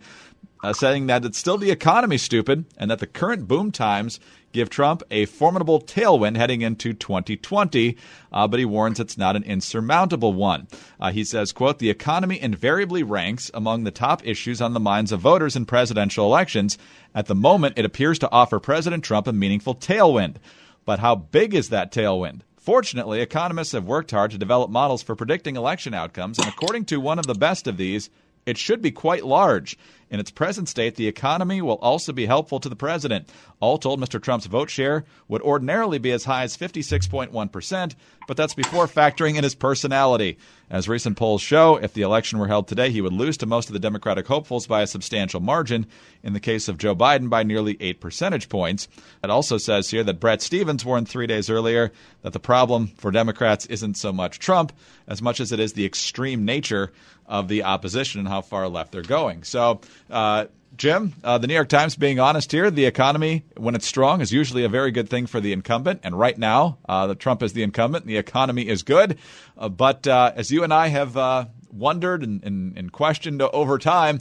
uh, 0.63 0.73
saying 0.73 1.07
that 1.07 1.25
it's 1.25 1.39
still 1.39 1.59
the 1.59 1.71
economy, 1.71 2.19
stupid, 2.19 2.65
and 2.77 2.91
that 2.91 2.99
the 2.99 3.07
current 3.07 3.47
boom 3.49 3.71
times 3.71 4.21
give 4.53 4.71
Trump 4.71 5.03
a 5.11 5.27
formidable 5.27 5.81
tailwind 5.81 6.37
heading 6.37 6.63
into 6.63 6.93
2020, 6.93 7.97
uh, 8.33 8.49
but 8.49 8.59
he 8.59 8.65
warns 8.65 8.99
it's 8.99 9.19
not 9.19 9.37
an 9.37 9.45
insurmountable 9.45 10.33
one. 10.33 10.67
Uh, 10.99 11.11
he 11.13 11.25
says, 11.25 11.53
quote, 11.53 11.79
the 11.79 11.91
economy 11.91 12.41
invariably 12.41 13.03
ranks 13.03 13.51
among 13.55 13.85
the 13.85 13.91
top 13.91 14.27
issues 14.27 14.61
on 14.61 14.73
the 14.73 14.81
minds 14.81 15.13
of 15.13 15.21
voters 15.21 15.57
in 15.57 15.67
presidential 15.67 16.27
elections. 16.27 16.79
At 17.15 17.27
the 17.27 17.35
moment, 17.35 17.79
it 17.79 17.85
appears 17.85 18.19
to 18.21 18.31
offer 18.31 18.59
President 18.59 19.05
Trump 19.05 19.27
a 19.27 19.33
meaningful 19.33 19.75
tailwind. 19.75 20.37
But 20.85 21.01
how 21.01 21.15
big 21.15 21.55
is 21.55 21.69
that 21.69 21.93
tailwind? 21.93 22.41
Fortunately, 22.57 23.21
economists 23.21 23.73
have 23.73 23.85
worked 23.85 24.11
hard 24.11 24.31
to 24.31 24.39
develop 24.39 24.71
models 24.71 25.03
for 25.03 25.15
predicting 25.15 25.57
election 25.57 25.95
outcomes, 25.95 26.39
and 26.39 26.49
according 26.49 26.85
to 26.87 27.01
one 27.01 27.19
of 27.19 27.27
the 27.27 27.35
best 27.35 27.67
of 27.67 27.77
these, 27.77 28.11
it 28.45 28.57
should 28.57 28.81
be 28.81 28.91
quite 28.91 29.27
large. 29.27 29.77
In 30.11 30.21
its 30.21 30.31
present 30.31 30.69
state, 30.69 30.97
the 30.97 31.07
economy 31.07 31.61
will 31.61 31.77
also 31.77 32.13
be 32.13 32.27
helpful 32.27 32.61
to 32.61 32.69
the 32.69 32.77
president. 32.77 33.29
All 33.61 33.79
told, 33.79 34.01
Mr. 34.01 34.21
Trump's 34.21 34.47
vote 34.47 34.71
share 34.71 35.05
would 35.29 35.43
ordinarily 35.43 35.99
be 35.99 36.13
as 36.13 36.25
high 36.25 36.45
as 36.45 36.57
56.1%, 36.57 37.95
but 38.27 38.37
that's 38.37 38.55
before 38.55 38.87
factoring 38.87 39.37
in 39.37 39.45
his 39.45 39.55
personality. 39.55 40.39
As 40.71 40.89
recent 40.89 41.17
polls 41.17 41.41
show, 41.41 41.77
if 41.77 41.95
the 41.95 42.03
election 42.03 42.39
were 42.39 42.47
held 42.47 42.69
today, 42.69 42.91
he 42.91 43.01
would 43.01 43.13
lose 43.13 43.39
to 43.39 43.47
most 43.47 43.69
of 43.69 43.73
the 43.73 43.79
Democratic 43.79 44.27
hopefuls 44.27 44.67
by 44.67 44.83
a 44.83 44.87
substantial 44.87 45.41
margin. 45.41 45.87
In 46.23 46.35
the 46.35 46.41
case 46.41 46.69
of 46.69 46.79
Joe 46.79 46.95
Biden, 46.95 47.31
by 47.31 47.43
nearly 47.43 47.77
eight 47.81 48.01
percentage 48.01 48.49
points. 48.49 48.89
It 49.25 49.31
also 49.31 49.57
says 49.57 49.91
here 49.91 50.05
that 50.05 50.21
Bret 50.21 50.43
Stephens 50.43 50.85
warned 50.85 51.09
three 51.09 51.27
days 51.27 51.49
earlier 51.49 51.91
that 52.23 52.33
the 52.33 52.41
problem 52.41 52.89
for 52.99 53.11
Democrats 53.11 53.67
isn't 53.67 53.97
so 53.97 54.13
much 54.13 54.39
Trump 54.39 54.73
as 55.07 55.23
much 55.23 55.41
as 55.41 55.53
it 55.53 55.61
is 55.61 55.73
the 55.73 55.87
extreme 55.87 56.45
nature 56.45 56.93
of 57.27 57.49
the 57.49 57.63
opposition 57.63 58.21
and 58.21 58.29
how 58.29 58.41
far 58.41 58.69
left 58.69 58.93
they're 58.93 59.03
going. 59.03 59.45
So, 59.45 59.81
uh, 60.11 60.47
Jim, 60.79 61.15
uh, 61.25 61.39
the 61.39 61.49
New 61.49 61.55
York 61.55 61.69
Times 61.69 61.97
being 61.97 62.21
honest 62.21 62.53
here, 62.53 62.71
the 62.71 62.85
economy, 62.87 63.45
when 63.57 63.75
it's 63.75 63.87
strong, 63.87 64.21
is 64.21 64.33
usually 64.33 64.63
a 64.63 64.69
very 64.69 64.93
good 64.93 65.11
thing 65.11 65.27
for 65.27 65.41
the 65.41 65.53
incumbent. 65.53 66.01
And 66.05 66.17
right 66.17 66.39
now, 66.39 66.79
uh, 66.89 67.09
the 67.09 67.17
Trump 67.17 67.43
is 67.43 67.53
the 67.53 67.65
incumbent, 67.65 68.05
and 68.05 68.11
the 68.11 68.17
economy 68.17 68.69
is 68.69 68.85
good. 68.85 69.19
Uh, 69.57 69.69
but 69.69 70.07
uh, 70.07 70.33
as 70.37 70.53
you 70.53 70.63
and 70.63 70.73
I 70.73 70.87
have 70.87 71.17
uh, 71.17 71.47
wondered 71.73 72.23
and, 72.23 72.45
and, 72.45 72.79
and 72.79 72.93
questioned 72.93 73.43
over 73.43 73.77
time, 73.79 74.21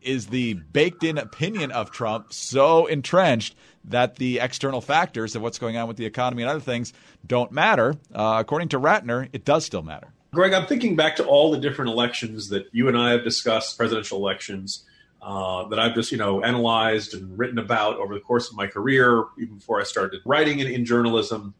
is 0.00 0.28
the 0.28 0.54
baked 0.54 1.04
in 1.04 1.18
opinion 1.18 1.72
of 1.72 1.90
Trump 1.90 2.32
so 2.32 2.86
entrenched 2.86 3.54
that 3.84 4.16
the 4.16 4.38
external 4.38 4.80
factors 4.80 5.34
of 5.34 5.42
what's 5.42 5.58
going 5.58 5.76
on 5.76 5.88
with 5.88 5.96
the 5.96 6.06
economy 6.06 6.42
and 6.42 6.50
other 6.50 6.60
things 6.60 6.92
don't 7.26 7.52
matter? 7.52 7.96
Uh, 8.14 8.36
according 8.38 8.68
to 8.68 8.78
Rattner, 8.78 9.28
it 9.32 9.44
does 9.44 9.64
still 9.64 9.82
matter. 9.82 10.08
Greg, 10.32 10.52
I'm 10.52 10.66
thinking 10.66 10.94
back 10.94 11.16
to 11.16 11.24
all 11.24 11.50
the 11.50 11.58
different 11.58 11.90
elections 11.90 12.48
that 12.50 12.68
you 12.72 12.86
and 12.86 12.96
I 12.96 13.10
have 13.10 13.24
discussed, 13.24 13.76
presidential 13.76 14.18
elections 14.18 14.84
uh, 15.22 15.68
that 15.68 15.78
I've 15.78 15.94
just 15.94 16.12
you 16.12 16.18
know 16.18 16.42
analyzed 16.42 17.14
and 17.14 17.36
written 17.38 17.58
about 17.58 17.96
over 17.96 18.14
the 18.14 18.20
course 18.20 18.50
of 18.50 18.56
my 18.56 18.66
career, 18.66 19.24
even 19.38 19.56
before 19.56 19.80
I 19.80 19.84
started 19.84 20.20
writing 20.24 20.60
in, 20.60 20.66
in 20.66 20.84
journalism. 20.84 21.54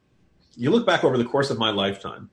You 0.57 0.71
look 0.71 0.87
back 0.87 1.05
over 1.05 1.17
the 1.17 1.25
course 1.25 1.51
of 1.51 1.59
my 1.59 1.71
lifetime. 1.71 2.31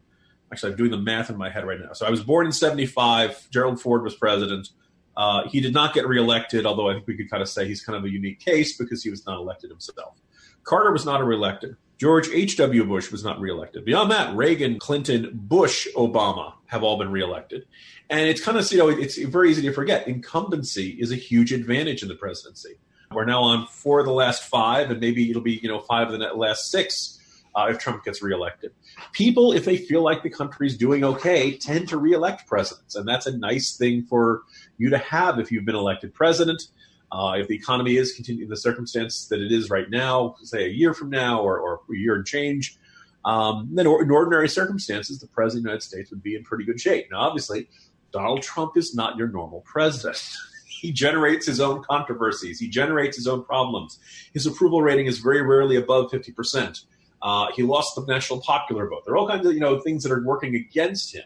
Actually, 0.51 0.71
I'm 0.71 0.77
doing 0.77 0.91
the 0.91 0.97
math 0.97 1.29
in 1.29 1.37
my 1.37 1.49
head 1.49 1.65
right 1.65 1.79
now. 1.79 1.93
So 1.93 2.05
I 2.05 2.09
was 2.09 2.23
born 2.23 2.45
in 2.45 2.51
'75. 2.51 3.49
Gerald 3.51 3.81
Ford 3.81 4.03
was 4.03 4.15
president. 4.15 4.69
Uh, 5.15 5.47
he 5.49 5.59
did 5.59 5.73
not 5.73 5.93
get 5.93 6.07
reelected, 6.07 6.65
although 6.65 6.89
I 6.89 6.93
think 6.93 7.07
we 7.07 7.17
could 7.17 7.29
kind 7.29 7.41
of 7.41 7.49
say 7.49 7.67
he's 7.67 7.83
kind 7.83 7.97
of 7.97 8.05
a 8.05 8.09
unique 8.09 8.39
case 8.39 8.77
because 8.77 9.03
he 9.03 9.09
was 9.09 9.25
not 9.25 9.39
elected 9.39 9.71
himself. 9.71 10.15
Carter 10.63 10.91
was 10.91 11.05
not 11.05 11.21
a 11.21 11.23
reelected. 11.23 11.75
George 11.97 12.29
H.W. 12.29 12.85
Bush 12.85 13.11
was 13.11 13.23
not 13.23 13.39
reelected. 13.39 13.83
Beyond 13.83 14.11
that, 14.11 14.35
Reagan, 14.35 14.77
Clinton, 14.77 15.31
Bush, 15.33 15.87
Obama 15.95 16.53
have 16.67 16.83
all 16.83 16.97
been 16.97 17.11
reelected. 17.11 17.65
And 18.09 18.29
it's 18.29 18.41
kind 18.41 18.57
of, 18.57 18.71
you 18.71 18.77
know, 18.77 18.89
it's 18.89 19.17
very 19.17 19.49
easy 19.49 19.63
to 19.63 19.73
forget. 19.73 20.07
Incumbency 20.07 20.89
is 20.99 21.11
a 21.11 21.15
huge 21.15 21.51
advantage 21.51 22.03
in 22.03 22.07
the 22.07 22.15
presidency. 22.15 22.75
We're 23.11 23.25
now 23.25 23.41
on 23.41 23.67
four 23.67 23.99
of 23.99 24.05
the 24.05 24.11
last 24.11 24.43
five, 24.43 24.91
and 24.91 24.99
maybe 24.99 25.29
it'll 25.29 25.41
be, 25.41 25.59
you 25.63 25.69
know, 25.69 25.79
five 25.79 26.11
of 26.11 26.19
the 26.19 26.27
last 26.33 26.69
six 26.69 27.17
uh, 27.55 27.67
if 27.69 27.79
Trump 27.79 28.03
gets 28.03 28.21
reelected. 28.21 28.71
People, 29.13 29.51
if 29.53 29.65
they 29.65 29.77
feel 29.77 30.03
like 30.03 30.21
the 30.21 30.29
country's 30.29 30.77
doing 30.77 31.03
okay, 31.03 31.57
tend 31.57 31.89
to 31.89 31.97
reelect 31.97 32.47
presidents. 32.47 32.95
And 32.95 33.07
that's 33.07 33.25
a 33.25 33.35
nice 33.35 33.75
thing 33.75 34.03
for 34.03 34.43
you 34.77 34.89
to 34.91 34.97
have 34.99 35.39
if 35.39 35.51
you've 35.51 35.65
been 35.65 35.75
elected 35.75 36.13
president. 36.13 36.67
Uh, 37.11 37.35
if 37.37 37.47
the 37.47 37.55
economy 37.55 37.95
is 37.95 38.13
continuing 38.13 38.49
the 38.49 38.57
circumstance 38.57 39.27
that 39.27 39.39
it 39.41 39.51
is 39.51 39.69
right 39.69 39.89
now, 39.89 40.35
say 40.41 40.65
a 40.65 40.69
year 40.69 40.93
from 40.93 41.09
now 41.09 41.41
or, 41.41 41.59
or 41.59 41.81
a 41.89 41.95
year 41.95 42.15
and 42.15 42.25
change, 42.25 42.77
um, 43.23 43.69
then 43.71 43.85
in 43.85 44.11
ordinary 44.11 44.49
circumstances, 44.49 45.19
the 45.19 45.27
president 45.27 45.61
of 45.61 45.63
the 45.63 45.69
United 45.69 45.83
States 45.83 46.09
would 46.11 46.23
be 46.23 46.35
in 46.35 46.43
pretty 46.43 46.65
good 46.65 46.79
shape. 46.79 47.07
Now, 47.11 47.19
obviously, 47.21 47.69
Donald 48.11 48.41
Trump 48.41 48.77
is 48.77 48.95
not 48.95 49.17
your 49.17 49.27
normal 49.27 49.61
president. 49.61 50.21
he 50.67 50.91
generates 50.91 51.45
his 51.45 51.59
own 51.59 51.83
controversies. 51.83 52.59
He 52.59 52.67
generates 52.67 53.17
his 53.17 53.27
own 53.27 53.43
problems. 53.43 53.99
His 54.33 54.45
approval 54.45 54.81
rating 54.81 55.07
is 55.07 55.19
very 55.19 55.41
rarely 55.41 55.75
above 55.75 56.11
50%. 56.11 56.83
Uh, 57.21 57.47
he 57.55 57.63
lost 57.63 57.95
the 57.95 58.05
national 58.05 58.41
popular 58.41 58.87
vote. 58.87 59.03
There 59.05 59.13
are 59.13 59.17
all 59.17 59.27
kinds 59.27 59.45
of 59.45 59.53
you 59.53 59.59
know 59.59 59.79
things 59.79 60.03
that 60.03 60.11
are 60.11 60.23
working 60.23 60.55
against 60.55 61.15
him. 61.15 61.23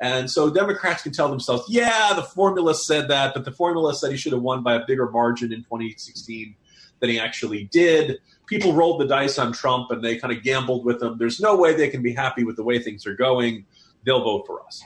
And 0.00 0.30
so 0.30 0.50
Democrats 0.50 1.02
can 1.02 1.12
tell 1.12 1.28
themselves, 1.28 1.64
yeah, 1.68 2.14
the 2.14 2.22
formula 2.22 2.74
said 2.74 3.08
that, 3.08 3.34
but 3.34 3.44
the 3.44 3.52
formula 3.52 3.94
said 3.94 4.10
he 4.10 4.16
should 4.16 4.32
have 4.32 4.42
won 4.42 4.62
by 4.62 4.74
a 4.74 4.86
bigger 4.86 5.10
margin 5.10 5.52
in 5.52 5.62
2016 5.64 6.54
than 7.00 7.10
he 7.10 7.18
actually 7.18 7.64
did. 7.64 8.18
People 8.46 8.72
rolled 8.72 9.00
the 9.00 9.06
dice 9.06 9.38
on 9.38 9.52
Trump 9.52 9.90
and 9.90 10.02
they 10.02 10.16
kind 10.16 10.34
of 10.34 10.42
gambled 10.42 10.84
with 10.84 11.02
him. 11.02 11.18
There's 11.18 11.40
no 11.40 11.56
way 11.56 11.74
they 11.74 11.88
can 11.88 12.02
be 12.02 12.14
happy 12.14 12.44
with 12.44 12.56
the 12.56 12.64
way 12.64 12.78
things 12.78 13.06
are 13.06 13.14
going. 13.14 13.66
They'll 14.04 14.24
vote 14.24 14.46
for 14.46 14.64
us 14.64 14.82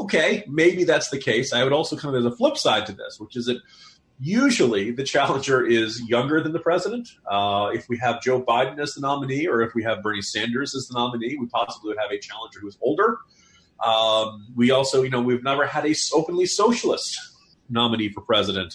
okay, 0.00 0.44
maybe 0.48 0.84
that's 0.84 1.10
the 1.10 1.18
case. 1.18 1.52
I 1.52 1.62
would 1.64 1.72
also 1.72 1.96
kind 1.96 2.14
of 2.14 2.22
there's 2.22 2.32
a 2.32 2.36
flip 2.36 2.56
side 2.56 2.86
to 2.86 2.92
this, 2.92 3.18
which 3.18 3.36
is 3.36 3.46
that 3.46 3.60
Usually, 4.22 4.90
the 4.90 5.02
challenger 5.02 5.64
is 5.64 6.02
younger 6.06 6.42
than 6.42 6.52
the 6.52 6.58
president. 6.58 7.08
Uh, 7.26 7.70
if 7.72 7.88
we 7.88 7.96
have 8.02 8.20
Joe 8.20 8.42
Biden 8.42 8.78
as 8.78 8.92
the 8.92 9.00
nominee, 9.00 9.46
or 9.46 9.62
if 9.62 9.74
we 9.74 9.82
have 9.84 10.02
Bernie 10.02 10.20
Sanders 10.20 10.74
as 10.74 10.88
the 10.88 10.94
nominee, 10.94 11.38
we 11.40 11.46
possibly 11.46 11.88
would 11.88 11.98
have 11.98 12.10
a 12.10 12.18
challenger 12.18 12.60
who 12.60 12.68
is 12.68 12.76
older. 12.82 13.16
Um, 13.84 14.46
we 14.54 14.70
also, 14.70 15.02
you 15.02 15.10
know, 15.10 15.20
we've 15.20 15.42
never 15.42 15.66
had 15.66 15.86
a 15.86 15.94
openly 16.12 16.46
socialist 16.46 17.18
nominee 17.68 18.10
for 18.10 18.20
president 18.20 18.74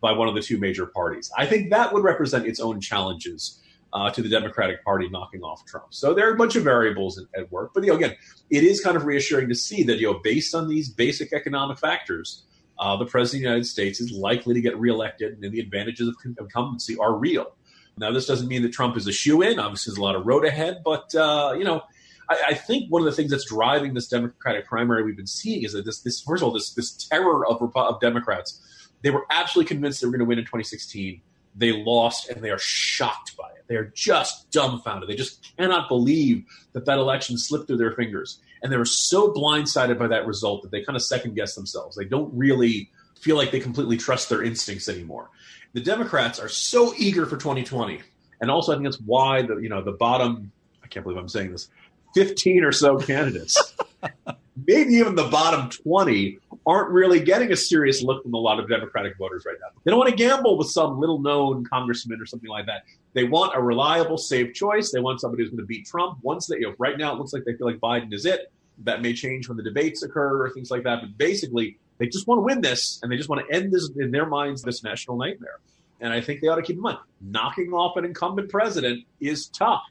by 0.00 0.12
one 0.12 0.28
of 0.28 0.34
the 0.34 0.42
two 0.42 0.58
major 0.58 0.86
parties. 0.86 1.30
I 1.36 1.46
think 1.46 1.70
that 1.70 1.92
would 1.92 2.04
represent 2.04 2.46
its 2.46 2.60
own 2.60 2.80
challenges 2.80 3.60
uh, 3.94 4.10
to 4.10 4.22
the 4.22 4.28
Democratic 4.28 4.84
Party 4.84 5.08
knocking 5.08 5.42
off 5.42 5.64
Trump. 5.66 5.86
So 5.94 6.14
there 6.14 6.28
are 6.28 6.34
a 6.34 6.36
bunch 6.36 6.56
of 6.56 6.64
variables 6.64 7.18
at, 7.18 7.26
at 7.38 7.50
work. 7.50 7.72
But 7.74 7.84
you 7.84 7.90
know, 7.90 7.96
again, 7.96 8.14
it 8.50 8.64
is 8.64 8.80
kind 8.80 8.96
of 8.96 9.04
reassuring 9.04 9.48
to 9.48 9.54
see 9.54 9.82
that 9.84 9.98
you 9.98 10.12
know, 10.12 10.20
based 10.22 10.54
on 10.54 10.68
these 10.68 10.88
basic 10.88 11.32
economic 11.32 11.78
factors, 11.78 12.44
uh, 12.78 12.96
the 12.96 13.06
president 13.06 13.38
of 13.38 13.42
the 13.42 13.48
United 13.48 13.66
States 13.66 14.00
is 14.00 14.10
likely 14.10 14.52
to 14.54 14.60
get 14.60 14.76
reelected, 14.78 15.38
and 15.40 15.52
the 15.52 15.60
advantages 15.60 16.08
of 16.08 16.16
incumbency 16.38 16.96
are 16.98 17.14
real. 17.14 17.54
Now, 17.96 18.10
this 18.10 18.26
doesn't 18.26 18.48
mean 18.48 18.62
that 18.62 18.72
Trump 18.72 18.96
is 18.96 19.06
a 19.06 19.12
shoe 19.12 19.42
in. 19.42 19.60
Obviously, 19.60 19.92
there's 19.92 19.98
a 19.98 20.02
lot 20.02 20.16
of 20.16 20.26
road 20.26 20.44
ahead, 20.44 20.82
but 20.84 21.14
uh, 21.14 21.54
you 21.56 21.64
know, 21.64 21.82
I, 22.28 22.38
I, 22.48 22.54
think 22.54 22.90
one 22.90 23.02
of 23.02 23.06
the 23.06 23.12
things 23.12 23.30
that's 23.30 23.48
driving 23.48 23.94
this 23.94 24.08
Democratic 24.08 24.66
primary 24.66 25.02
we've 25.02 25.16
been 25.16 25.26
seeing 25.26 25.62
is 25.64 25.72
that 25.72 25.84
this, 25.84 26.00
this 26.00 26.20
first 26.20 26.42
of 26.42 26.48
all, 26.48 26.52
this 26.52 26.72
this 26.74 26.92
terror 26.92 27.46
of, 27.46 27.60
of 27.74 28.00
Democrats. 28.00 28.60
They 29.02 29.10
were 29.10 29.26
absolutely 29.30 29.68
convinced 29.68 30.00
they 30.00 30.06
were 30.06 30.12
going 30.12 30.20
to 30.20 30.24
win 30.24 30.38
in 30.38 30.44
2016. 30.44 31.20
They 31.56 31.72
lost, 31.72 32.30
and 32.30 32.42
they 32.42 32.50
are 32.50 32.58
shocked 32.58 33.36
by 33.36 33.48
it. 33.50 33.64
They 33.66 33.76
are 33.76 33.92
just 33.94 34.50
dumbfounded. 34.50 35.08
They 35.08 35.14
just 35.14 35.56
cannot 35.56 35.88
believe 35.88 36.44
that 36.72 36.86
that 36.86 36.98
election 36.98 37.36
slipped 37.38 37.66
through 37.66 37.76
their 37.76 37.92
fingers. 37.92 38.40
And 38.62 38.72
they 38.72 38.76
were 38.76 38.86
so 38.86 39.32
blindsided 39.32 39.98
by 39.98 40.08
that 40.08 40.26
result 40.26 40.62
that 40.62 40.70
they 40.70 40.82
kind 40.82 40.96
of 40.96 41.02
second 41.02 41.34
guess 41.34 41.54
themselves. 41.54 41.96
They 41.96 42.06
don't 42.06 42.32
really 42.34 42.90
feel 43.20 43.36
like 43.36 43.50
they 43.50 43.60
completely 43.60 43.96
trust 43.96 44.30
their 44.30 44.42
instincts 44.42 44.88
anymore. 44.88 45.30
The 45.74 45.80
Democrats 45.80 46.38
are 46.38 46.48
so 46.48 46.94
eager 46.96 47.26
for 47.26 47.36
2020. 47.36 48.00
And 48.40 48.50
also, 48.50 48.72
I 48.72 48.76
think 48.76 48.86
that's 48.86 49.00
why 49.00 49.42
the 49.42 49.56
you 49.56 49.68
know 49.68 49.82
the 49.82 49.92
bottom. 49.92 50.52
I 50.82 50.86
can't 50.86 51.04
believe 51.04 51.18
I'm 51.18 51.28
saying 51.28 51.52
this. 51.52 51.68
15 52.14 52.64
or 52.64 52.72
so 52.72 52.98
candidates, 52.98 53.74
maybe 54.66 54.94
even 54.94 55.14
the 55.14 55.28
bottom 55.28 55.70
20, 55.70 56.38
aren't 56.66 56.90
really 56.90 57.20
getting 57.20 57.52
a 57.52 57.56
serious 57.56 58.02
look 58.02 58.22
from 58.22 58.34
a 58.34 58.38
lot 58.38 58.58
of 58.58 58.68
Democratic 58.68 59.16
voters 59.18 59.44
right 59.44 59.56
now. 59.60 59.68
They 59.84 59.90
don't 59.90 59.98
want 59.98 60.10
to 60.10 60.16
gamble 60.16 60.56
with 60.56 60.68
some 60.68 60.98
little 60.98 61.20
known 61.20 61.64
congressman 61.64 62.20
or 62.20 62.26
something 62.26 62.48
like 62.48 62.66
that. 62.66 62.84
They 63.12 63.24
want 63.24 63.52
a 63.54 63.62
reliable, 63.62 64.16
safe 64.16 64.54
choice. 64.54 64.90
They 64.90 65.00
want 65.00 65.20
somebody 65.20 65.42
who's 65.42 65.50
going 65.50 65.60
to 65.60 65.66
beat 65.66 65.86
Trump. 65.86 66.18
Once 66.22 66.46
they, 66.46 66.56
you 66.56 66.68
know, 66.68 66.74
right 66.78 66.96
now 66.96 67.12
it 67.12 67.18
looks 67.18 67.32
like 67.32 67.44
they 67.44 67.54
feel 67.54 67.66
like 67.66 67.80
Biden 67.80 68.12
is 68.12 68.24
it. 68.24 68.52
That 68.78 69.02
may 69.02 69.12
change 69.12 69.48
when 69.48 69.56
the 69.56 69.62
debates 69.62 70.02
occur 70.02 70.44
or 70.46 70.50
things 70.50 70.70
like 70.70 70.82
that. 70.84 71.00
But 71.00 71.16
basically, 71.16 71.78
they 71.98 72.06
just 72.06 72.26
want 72.26 72.38
to 72.38 72.42
win 72.42 72.60
this 72.60 72.98
and 73.02 73.12
they 73.12 73.16
just 73.16 73.28
want 73.28 73.46
to 73.46 73.54
end 73.54 73.72
this, 73.72 73.90
in 73.96 74.10
their 74.10 74.26
minds, 74.26 74.62
this 74.62 74.82
national 74.82 75.16
nightmare. 75.16 75.60
And 76.00 76.12
I 76.12 76.20
think 76.20 76.40
they 76.40 76.48
ought 76.48 76.56
to 76.56 76.62
keep 76.62 76.76
in 76.76 76.82
mind 76.82 76.98
knocking 77.20 77.72
off 77.72 77.96
an 77.96 78.04
incumbent 78.04 78.50
president 78.50 79.04
is 79.20 79.46
tough. 79.48 79.82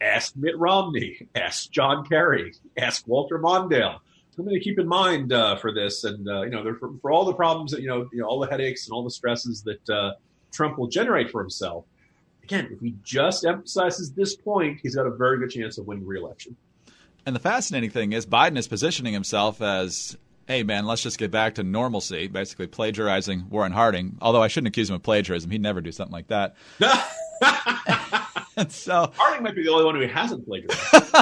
Ask 0.00 0.34
Mitt 0.36 0.58
Romney, 0.58 1.28
ask 1.34 1.70
John 1.70 2.06
Kerry, 2.06 2.54
ask 2.78 3.06
Walter 3.06 3.38
Mondale 3.38 4.00
something 4.40 4.54
to 4.54 4.60
keep 4.60 4.78
in 4.78 4.88
mind 4.88 5.32
uh, 5.32 5.56
for 5.56 5.72
this. 5.72 6.04
And 6.04 6.28
uh, 6.28 6.42
you 6.42 6.50
know, 6.50 6.62
for, 6.74 6.92
for, 7.00 7.10
all 7.10 7.24
the 7.24 7.34
problems 7.34 7.72
that 7.72 7.82
you 7.82 7.88
know, 7.88 8.08
you 8.12 8.20
know, 8.20 8.26
all 8.26 8.40
the 8.40 8.48
headaches 8.48 8.86
and 8.86 8.94
all 8.94 9.04
the 9.04 9.10
stresses 9.10 9.62
that 9.62 9.90
uh, 9.90 10.12
Trump 10.52 10.78
will 10.78 10.88
generate 10.88 11.30
for 11.30 11.40
himself. 11.40 11.84
Again, 12.42 12.68
if 12.72 12.80
he 12.80 12.96
just 13.04 13.44
emphasizes 13.44 14.12
this 14.12 14.34
point, 14.34 14.80
he's 14.82 14.96
got 14.96 15.06
a 15.06 15.10
very 15.10 15.38
good 15.38 15.50
chance 15.50 15.78
of 15.78 15.86
winning 15.86 16.06
re-election. 16.06 16.56
And 17.24 17.36
the 17.36 17.40
fascinating 17.40 17.90
thing 17.90 18.12
is, 18.12 18.26
Biden 18.26 18.56
is 18.56 18.66
positioning 18.66 19.12
himself 19.12 19.60
as 19.60 20.16
hey 20.46 20.64
man, 20.64 20.84
let's 20.84 21.02
just 21.02 21.16
get 21.16 21.30
back 21.30 21.54
to 21.56 21.62
normalcy, 21.62 22.26
basically 22.26 22.66
plagiarizing 22.66 23.48
Warren 23.50 23.70
Harding. 23.70 24.18
Although 24.20 24.42
I 24.42 24.48
shouldn't 24.48 24.68
accuse 24.68 24.90
him 24.90 24.96
of 24.96 25.02
plagiarism, 25.02 25.48
he'd 25.50 25.62
never 25.62 25.80
do 25.80 25.92
something 25.92 26.12
like 26.12 26.26
that. 26.26 26.56
and 28.64 28.72
so 28.72 29.12
Harding 29.16 29.42
might 29.42 29.54
be 29.54 29.62
the 29.62 29.70
only 29.70 29.84
one 29.84 29.94
who 29.94 30.06
hasn't 30.06 30.46
plagiarized. 30.46 31.14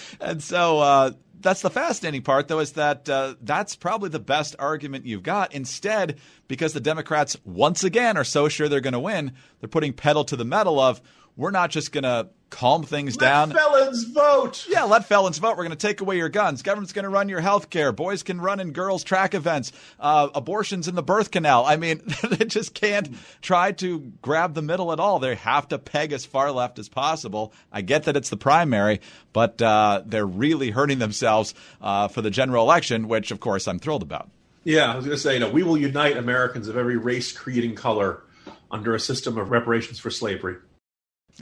and 0.20 0.42
so 0.42 0.78
uh, 0.78 1.10
that's 1.40 1.62
the 1.62 1.70
fascinating 1.70 2.22
part, 2.22 2.48
though, 2.48 2.60
is 2.60 2.72
that 2.72 3.08
uh, 3.08 3.34
that's 3.40 3.76
probably 3.76 4.08
the 4.08 4.18
best 4.18 4.54
argument 4.58 5.06
you've 5.06 5.22
got. 5.22 5.52
Instead, 5.52 6.18
because 6.46 6.72
the 6.72 6.80
Democrats 6.80 7.36
once 7.44 7.84
again 7.84 8.16
are 8.16 8.24
so 8.24 8.48
sure 8.48 8.68
they're 8.68 8.80
going 8.80 8.92
to 8.92 9.00
win, 9.00 9.32
they're 9.60 9.68
putting 9.68 9.92
pedal 9.92 10.24
to 10.24 10.36
the 10.36 10.44
metal 10.44 10.78
of 10.78 11.00
we're 11.38 11.52
not 11.52 11.70
just 11.70 11.92
going 11.92 12.02
to 12.02 12.28
calm 12.50 12.82
things 12.82 13.16
let 13.16 13.26
down. 13.26 13.52
felons 13.52 14.04
vote. 14.04 14.66
Yeah, 14.68 14.84
let 14.84 15.04
felons 15.04 15.38
vote. 15.38 15.50
We're 15.56 15.64
going 15.64 15.70
to 15.70 15.76
take 15.76 16.00
away 16.00 16.16
your 16.16 16.28
guns. 16.28 16.62
Government's 16.62 16.92
going 16.92 17.04
to 17.04 17.08
run 17.08 17.28
your 17.28 17.40
health 17.40 17.70
care. 17.70 17.92
Boys 17.92 18.22
can 18.22 18.40
run 18.40 18.58
in 18.58 18.72
girls' 18.72 19.04
track 19.04 19.34
events. 19.34 19.70
Uh, 20.00 20.28
abortions 20.34 20.88
in 20.88 20.96
the 20.96 21.02
birth 21.02 21.30
canal. 21.30 21.64
I 21.64 21.76
mean, 21.76 22.02
they 22.30 22.44
just 22.44 22.74
can't 22.74 23.08
try 23.40 23.72
to 23.72 24.00
grab 24.20 24.54
the 24.54 24.62
middle 24.62 24.92
at 24.92 24.98
all. 24.98 25.20
They 25.20 25.36
have 25.36 25.68
to 25.68 25.78
peg 25.78 26.12
as 26.12 26.26
far 26.26 26.50
left 26.50 26.78
as 26.78 26.88
possible. 26.88 27.52
I 27.70 27.82
get 27.82 28.04
that 28.04 28.16
it's 28.16 28.30
the 28.30 28.36
primary, 28.36 29.00
but 29.32 29.62
uh, 29.62 30.02
they're 30.04 30.26
really 30.26 30.70
hurting 30.70 30.98
themselves 30.98 31.54
uh, 31.80 32.08
for 32.08 32.20
the 32.20 32.30
general 32.30 32.64
election, 32.64 33.06
which, 33.06 33.30
of 33.30 33.38
course, 33.38 33.68
I'm 33.68 33.78
thrilled 33.78 34.02
about. 34.02 34.28
Yeah, 34.64 34.92
I 34.92 34.96
was 34.96 35.04
going 35.04 35.16
to 35.16 35.22
say, 35.22 35.34
you 35.34 35.40
know, 35.40 35.50
we 35.50 35.62
will 35.62 35.78
unite 35.78 36.16
Americans 36.16 36.66
of 36.66 36.76
every 36.76 36.96
race, 36.96 37.30
creed, 37.30 37.64
and 37.64 37.76
color 37.76 38.22
under 38.70 38.94
a 38.94 39.00
system 39.00 39.38
of 39.38 39.50
reparations 39.50 39.98
for 39.98 40.10
slavery. 40.10 40.56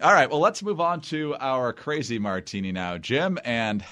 All 0.03 0.13
right, 0.13 0.29
well, 0.29 0.41
let's 0.41 0.63
move 0.63 0.79
on 0.79 1.01
to 1.03 1.35
our 1.37 1.73
crazy 1.73 2.19
martini 2.19 2.71
now, 2.71 2.99
Jim. 2.99 3.39
And 3.47 3.83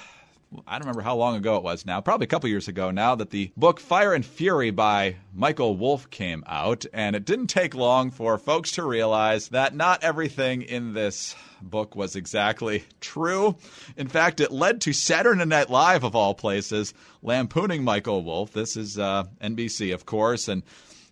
I 0.67 0.73
don't 0.73 0.83
remember 0.83 1.01
how 1.01 1.17
long 1.17 1.35
ago 1.35 1.57
it 1.57 1.63
was 1.63 1.87
now, 1.87 2.03
probably 2.03 2.25
a 2.25 2.29
couple 2.29 2.51
years 2.51 2.69
ago 2.69 2.91
now, 2.91 3.15
that 3.15 3.31
the 3.31 3.53
book 3.57 3.81
Fire 3.81 4.13
and 4.13 4.25
Fury 4.25 4.71
by 4.71 5.17
Michael 5.33 5.79
Wolff 5.79 6.11
came 6.11 6.45
out. 6.47 6.85
And 6.93 7.17
it 7.17 7.25
didn't 7.25 7.47
take 7.47 7.75
long 7.75 8.11
for 8.11 8.37
folks 8.37 8.73
to 8.73 8.85
realize 8.85 9.49
that 9.49 9.75
not 9.75 10.05
everything 10.05 10.61
in 10.61 10.93
this 10.93 11.37
book 11.63 11.97
was 11.97 12.17
exactly 12.17 12.85
true. 13.01 13.57
In 13.97 14.09
fact, 14.09 14.41
it 14.41 14.53
led 14.53 14.83
to 14.83 14.93
Saturday 14.93 15.47
Night 15.47 15.71
Live, 15.71 16.05
of 16.05 16.15
all 16.15 16.35
places, 16.35 16.93
lampooning 17.23 17.83
Michael 17.83 18.23
Wolff. 18.23 18.53
This 18.53 18.77
is 18.77 18.99
uh, 18.99 19.25
NBC, 19.41 19.95
of 19.95 20.05
course. 20.05 20.49
And 20.49 20.65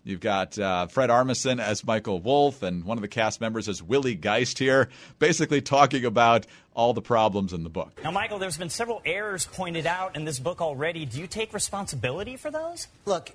You've 0.05 0.19
got 0.19 0.59
uh, 0.59 0.87
Fred 0.87 1.09
Armisen 1.09 1.61
as 1.61 1.85
Michael 1.85 2.19
Wolff, 2.19 2.61
and 2.61 2.83
one 2.83 2.97
of 2.97 3.01
the 3.01 3.07
cast 3.07 3.39
members 3.39 3.69
is 3.69 3.81
Willie 3.81 4.15
Geist 4.15 4.59
here, 4.59 4.89
basically 5.17 5.61
talking 5.61 6.03
about 6.03 6.45
all 6.73 6.93
the 6.93 7.01
problems 7.01 7.53
in 7.53 7.63
the 7.63 7.69
book. 7.69 8.01
Now, 8.03 8.11
Michael, 8.11 8.37
there's 8.37 8.57
been 8.57 8.69
several 8.69 9.01
errors 9.05 9.45
pointed 9.45 9.85
out 9.85 10.17
in 10.17 10.25
this 10.25 10.39
book 10.39 10.61
already. 10.61 11.05
Do 11.05 11.21
you 11.21 11.27
take 11.27 11.53
responsibility 11.53 12.35
for 12.35 12.51
those? 12.51 12.87
Look, 13.05 13.31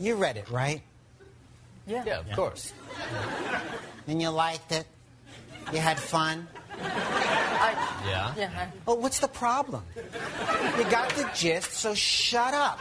you 0.00 0.16
read 0.16 0.36
it, 0.36 0.50
right? 0.50 0.82
Yeah. 1.86 2.02
Yeah, 2.04 2.18
of 2.20 2.26
yeah. 2.26 2.34
course. 2.34 2.72
And 4.08 4.20
you 4.20 4.30
liked 4.30 4.72
it? 4.72 4.86
You 5.72 5.78
had 5.78 6.00
fun? 6.00 6.48
I, 6.82 8.02
yeah. 8.08 8.34
Yeah. 8.36 8.70
Well, 8.84 8.98
what's 8.98 9.20
the 9.20 9.28
problem? 9.28 9.84
You 9.94 10.84
got 10.90 11.10
the 11.10 11.30
gist, 11.34 11.72
so 11.72 11.94
shut 11.94 12.54
up. 12.54 12.80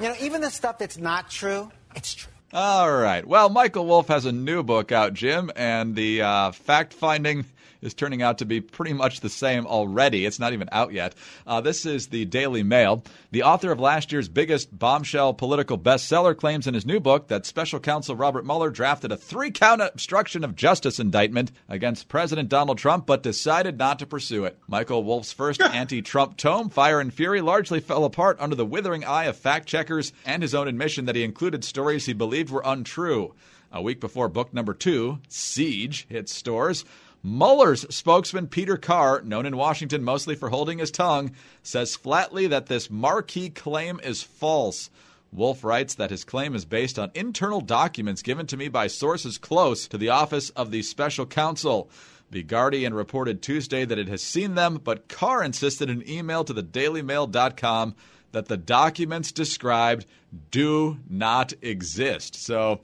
You 0.00 0.08
know, 0.08 0.14
even 0.20 0.40
the 0.40 0.50
stuff 0.50 0.78
that's 0.78 0.96
not 0.96 1.28
true, 1.28 1.72
it's 1.96 2.14
true. 2.14 2.32
All 2.52 2.90
right. 2.90 3.26
Well, 3.26 3.48
Michael 3.48 3.84
Wolff 3.84 4.08
has 4.08 4.24
a 4.26 4.32
new 4.32 4.62
book 4.62 4.92
out, 4.92 5.12
Jim, 5.12 5.50
and 5.56 5.96
the 5.96 6.22
uh, 6.22 6.52
fact 6.52 6.94
finding 6.94 7.44
is 7.82 7.94
turning 7.94 8.22
out 8.22 8.38
to 8.38 8.44
be 8.44 8.60
pretty 8.60 8.92
much 8.92 9.20
the 9.20 9.28
same 9.28 9.66
already. 9.66 10.24
It's 10.26 10.38
not 10.38 10.52
even 10.52 10.68
out 10.72 10.92
yet. 10.92 11.14
Uh, 11.46 11.60
this 11.60 11.86
is 11.86 12.08
the 12.08 12.24
Daily 12.24 12.62
Mail. 12.62 13.02
The 13.30 13.42
author 13.42 13.72
of 13.72 13.80
last 13.80 14.12
year's 14.12 14.28
biggest 14.28 14.76
bombshell 14.76 15.34
political 15.34 15.78
bestseller 15.78 16.36
claims 16.36 16.66
in 16.66 16.74
his 16.74 16.86
new 16.86 17.00
book 17.00 17.28
that 17.28 17.46
special 17.46 17.80
counsel 17.80 18.16
Robert 18.16 18.44
Mueller 18.44 18.70
drafted 18.70 19.12
a 19.12 19.16
three 19.16 19.50
count 19.50 19.82
obstruction 19.82 20.44
of 20.44 20.56
justice 20.56 20.98
indictment 20.98 21.52
against 21.68 22.08
President 22.08 22.48
Donald 22.48 22.78
Trump, 22.78 23.06
but 23.06 23.22
decided 23.22 23.78
not 23.78 23.98
to 23.98 24.06
pursue 24.06 24.44
it. 24.44 24.58
Michael 24.66 25.04
Wolff's 25.04 25.32
first 25.32 25.60
anti 25.60 26.02
Trump 26.02 26.36
tome, 26.36 26.70
Fire 26.70 27.00
and 27.00 27.12
Fury, 27.12 27.40
largely 27.40 27.80
fell 27.80 28.04
apart 28.04 28.36
under 28.40 28.56
the 28.56 28.66
withering 28.66 29.04
eye 29.04 29.24
of 29.24 29.36
fact 29.36 29.66
checkers 29.66 30.12
and 30.24 30.42
his 30.42 30.54
own 30.54 30.68
admission 30.68 31.04
that 31.06 31.16
he 31.16 31.24
included 31.24 31.64
stories 31.64 32.06
he 32.06 32.12
believed 32.12 32.50
were 32.50 32.62
untrue. 32.64 33.34
A 33.70 33.82
week 33.82 34.00
before 34.00 34.28
book 34.28 34.54
number 34.54 34.72
two, 34.72 35.18
Siege, 35.28 36.06
hits 36.08 36.34
stores, 36.34 36.86
Mueller's 37.22 37.84
spokesman, 37.94 38.46
Peter 38.46 38.76
Carr, 38.76 39.20
known 39.22 39.44
in 39.44 39.56
Washington 39.56 40.04
mostly 40.04 40.34
for 40.34 40.50
holding 40.50 40.78
his 40.78 40.90
tongue, 40.90 41.32
says 41.62 41.96
flatly 41.96 42.46
that 42.46 42.66
this 42.66 42.90
marquee 42.90 43.50
claim 43.50 44.00
is 44.04 44.22
false. 44.22 44.88
Wolff 45.32 45.64
writes 45.64 45.94
that 45.94 46.10
his 46.10 46.24
claim 46.24 46.54
is 46.54 46.64
based 46.64 46.98
on 46.98 47.10
internal 47.14 47.60
documents 47.60 48.22
given 48.22 48.46
to 48.46 48.56
me 48.56 48.68
by 48.68 48.86
sources 48.86 49.36
close 49.36 49.86
to 49.88 49.98
the 49.98 50.08
office 50.08 50.50
of 50.50 50.70
the 50.70 50.82
special 50.82 51.26
counsel. 51.26 51.90
The 52.30 52.42
Guardian 52.42 52.94
reported 52.94 53.42
Tuesday 53.42 53.84
that 53.84 53.98
it 53.98 54.08
has 54.08 54.22
seen 54.22 54.54
them, 54.54 54.80
but 54.82 55.08
Carr 55.08 55.42
insisted 55.42 55.90
in 55.90 56.02
an 56.02 56.08
email 56.08 56.44
to 56.44 56.52
the 56.52 56.62
dailymail.com 56.62 57.94
that 58.32 58.46
the 58.46 58.56
documents 58.56 59.32
described 59.32 60.06
do 60.50 60.98
not 61.08 61.52
exist. 61.62 62.36
So, 62.36 62.80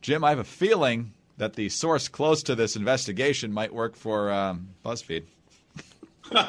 Jim, 0.00 0.24
I 0.24 0.30
have 0.30 0.38
a 0.38 0.44
feeling 0.44 1.12
that 1.38 1.54
the 1.54 1.68
source 1.68 2.08
close 2.08 2.42
to 2.44 2.54
this 2.54 2.76
investigation 2.76 3.52
might 3.52 3.72
work 3.72 3.96
for 3.96 4.30
um, 4.30 4.68
BuzzFeed. 4.84 5.24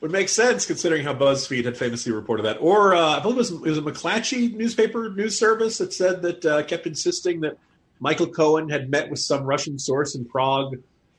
would 0.00 0.10
make 0.10 0.28
sense 0.28 0.66
considering 0.66 1.02
how 1.02 1.14
BuzzFeed 1.14 1.64
had 1.64 1.76
famously 1.76 2.12
reported 2.12 2.44
that. 2.44 2.58
Or 2.60 2.94
uh, 2.94 3.18
I 3.18 3.20
believe 3.20 3.36
it 3.36 3.38
was, 3.38 3.50
it 3.50 3.60
was 3.60 3.78
a 3.78 3.82
McClatchy 3.82 4.54
newspaper 4.54 5.10
news 5.10 5.38
service 5.38 5.78
that 5.78 5.92
said 5.92 6.22
that 6.22 6.44
uh, 6.44 6.62
kept 6.62 6.86
insisting 6.86 7.40
that 7.40 7.58
Michael 7.98 8.26
Cohen 8.26 8.68
had 8.68 8.90
met 8.90 9.10
with 9.10 9.18
some 9.18 9.44
Russian 9.44 9.78
source 9.78 10.14
in 10.14 10.24
Prague, 10.24 10.76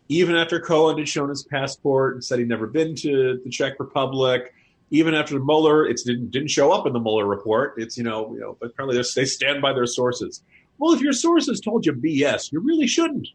even 0.10 0.36
after 0.36 0.60
Cohen 0.60 0.98
had 0.98 1.10
shown 1.10 1.30
his 1.30 1.44
passport 1.44 2.14
and 2.14 2.24
said 2.24 2.40
he'd 2.40 2.48
never 2.48 2.68
been 2.68 2.96
to 2.96 3.42
the 3.44 3.50
Czech 3.50 3.80
Republic. 3.80 4.54
Even 4.90 5.14
after 5.14 5.34
the 5.34 5.44
Mueller, 5.44 5.86
it 5.86 6.00
didn't 6.06 6.32
didn't 6.32 6.48
show 6.48 6.72
up 6.72 6.88
in 6.88 6.94
the 6.94 7.00
Mueller 7.00 7.26
report. 7.26 7.74
It's 7.76 7.98
you 7.98 8.06
know 8.06 8.34
you 8.34 8.40
know, 8.40 8.56
but 8.58 8.68
apparently 8.68 8.96
they 8.98 9.26
stand 9.26 9.62
by 9.62 9.74
their 9.74 9.86
sources. 9.86 10.42
Well, 10.78 10.94
if 10.94 11.02
your 11.02 11.14
sources 11.14 11.60
told 11.60 11.86
you 11.86 11.94
BS, 11.94 12.52
you 12.52 12.60
really 12.60 12.88
shouldn't. 12.88 13.28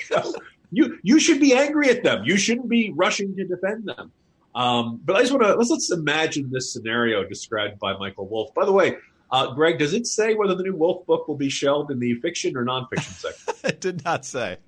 you 0.70 0.98
you 1.02 1.20
should 1.20 1.40
be 1.40 1.54
angry 1.54 1.90
at 1.90 2.02
them. 2.02 2.22
You 2.24 2.36
shouldn't 2.36 2.68
be 2.68 2.92
rushing 2.94 3.36
to 3.36 3.44
defend 3.44 3.86
them. 3.86 4.12
Um, 4.54 5.00
but 5.04 5.16
I 5.16 5.20
just 5.20 5.32
want 5.32 5.44
to 5.44 5.54
let's 5.54 5.70
let's 5.70 5.90
imagine 5.90 6.50
this 6.50 6.72
scenario 6.72 7.24
described 7.24 7.78
by 7.78 7.96
Michael 7.96 8.26
Wolff. 8.26 8.52
By 8.54 8.64
the 8.64 8.72
way, 8.72 8.96
uh, 9.30 9.52
Greg, 9.54 9.78
does 9.78 9.94
it 9.94 10.06
say 10.06 10.34
whether 10.34 10.54
the 10.54 10.62
new 10.62 10.76
Wolff 10.76 11.06
book 11.06 11.26
will 11.26 11.36
be 11.36 11.48
shelved 11.48 11.90
in 11.90 11.98
the 11.98 12.14
fiction 12.16 12.56
or 12.56 12.64
nonfiction 12.64 13.12
section? 13.12 13.54
it 13.64 13.80
did 13.80 14.04
not 14.04 14.24
say. 14.24 14.58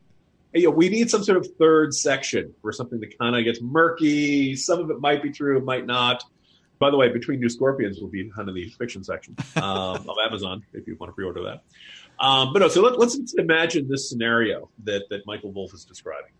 Hey, 0.52 0.60
you 0.60 0.68
know, 0.68 0.74
we 0.74 0.88
need 0.88 1.10
some 1.10 1.22
sort 1.22 1.36
of 1.36 1.48
third 1.58 1.92
section 1.94 2.54
for 2.62 2.72
something 2.72 3.00
that 3.00 3.18
kind 3.18 3.36
of 3.36 3.44
gets 3.44 3.60
murky. 3.60 4.56
Some 4.56 4.80
of 4.80 4.90
it 4.90 5.00
might 5.00 5.22
be 5.22 5.30
true, 5.30 5.60
might 5.60 5.84
not. 5.84 6.24
By 6.78 6.90
the 6.90 6.96
way, 6.96 7.08
Between 7.08 7.40
New 7.40 7.48
Scorpions 7.48 8.00
will 8.00 8.08
be 8.08 8.30
of 8.36 8.54
the 8.54 8.68
fiction 8.70 9.04
section 9.04 9.36
um, 9.56 10.08
of 10.08 10.16
Amazon 10.26 10.64
if 10.72 10.86
you 10.86 10.96
want 10.98 11.10
to 11.10 11.14
pre-order 11.14 11.42
that. 11.44 11.62
Um, 12.18 12.52
but 12.52 12.60
no, 12.60 12.68
so 12.68 12.82
let, 12.82 12.98
us 13.00 13.34
imagine 13.38 13.88
this 13.88 14.08
scenario 14.08 14.70
that, 14.84 15.08
that 15.10 15.26
Michael 15.26 15.52
Wolff 15.52 15.72
is 15.72 15.84
describing. 15.84 16.32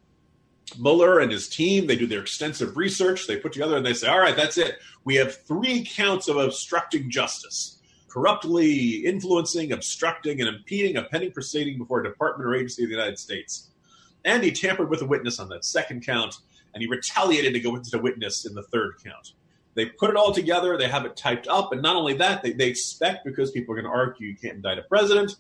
Mueller 0.79 1.21
and 1.21 1.31
his 1.31 1.49
team, 1.49 1.87
they 1.87 1.97
do 1.97 2.07
their 2.07 2.21
extensive 2.21 2.77
research, 2.77 3.27
they 3.27 3.37
put 3.37 3.53
together 3.53 3.77
and 3.77 3.85
they 3.85 3.93
say, 3.93 4.09
all 4.09 4.19
right, 4.19 4.37
that's 4.37 4.59
it. 4.59 4.79
We 5.05 5.15
have 5.17 5.45
three 5.47 5.85
counts 5.85 6.29
of 6.29 6.37
obstructing 6.37 7.11
justice 7.11 7.75
corruptly 8.15 9.05
influencing, 9.05 9.73
obstructing, 9.73 10.41
and 10.41 10.49
impeding 10.49 10.97
a 10.97 11.03
pending 11.03 11.33
proceeding 11.33 11.77
before 11.77 12.01
a 12.01 12.05
department 12.05 12.49
or 12.49 12.55
agency 12.55 12.85
of 12.85 12.89
the 12.89 12.95
United 12.95 13.19
States. 13.19 13.73
And 14.25 14.45
he 14.45 14.53
tampered 14.53 14.89
with 14.89 15.03
a 15.03 15.05
witness 15.05 15.41
on 15.41 15.49
that 15.49 15.65
second 15.65 16.07
count, 16.07 16.37
and 16.73 16.81
he 16.81 16.89
retaliated 16.89 17.55
to 17.55 17.61
go 17.61 17.75
into 17.75 17.99
witness 17.99 18.47
in 18.47 18.55
the 18.55 18.63
third 18.63 18.95
count. 19.05 19.33
They 19.75 19.87
put 19.87 20.11
it 20.11 20.17
all 20.17 20.33
together, 20.33 20.77
they 20.77 20.89
have 20.89 21.05
it 21.05 21.17
typed 21.17 21.49
up, 21.49 21.73
and 21.73 21.83
not 21.83 21.97
only 21.97 22.15
that, 22.15 22.43
they, 22.43 22.53
they 22.53 22.69
expect 22.69 23.25
because 23.25 23.51
people 23.51 23.75
are 23.75 23.81
going 23.81 23.93
to 23.93 23.97
argue 23.97 24.29
you 24.29 24.37
can't 24.37 24.57
indict 24.57 24.79
a 24.79 24.83
president, 24.83 25.37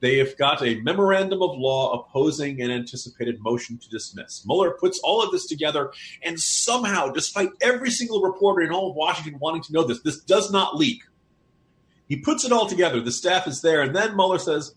they 0.00 0.18
have 0.18 0.36
got 0.36 0.62
a 0.62 0.80
memorandum 0.80 1.42
of 1.42 1.56
law 1.56 2.00
opposing 2.00 2.60
an 2.60 2.70
anticipated 2.70 3.40
motion 3.40 3.78
to 3.78 3.88
dismiss. 3.88 4.44
Mueller 4.46 4.72
puts 4.72 4.98
all 5.00 5.22
of 5.22 5.30
this 5.30 5.46
together, 5.46 5.92
and 6.22 6.38
somehow, 6.38 7.08
despite 7.08 7.50
every 7.60 7.90
single 7.90 8.20
reporter 8.22 8.62
in 8.62 8.72
all 8.72 8.90
of 8.90 8.96
Washington 8.96 9.38
wanting 9.40 9.62
to 9.62 9.72
know 9.72 9.84
this, 9.84 10.02
this 10.02 10.20
does 10.20 10.50
not 10.50 10.76
leak. 10.76 11.02
He 12.08 12.16
puts 12.16 12.44
it 12.44 12.52
all 12.52 12.66
together. 12.66 13.00
The 13.00 13.12
staff 13.12 13.46
is 13.46 13.62
there, 13.62 13.82
and 13.82 13.96
then 13.96 14.14
Mueller 14.16 14.38
says, 14.38 14.74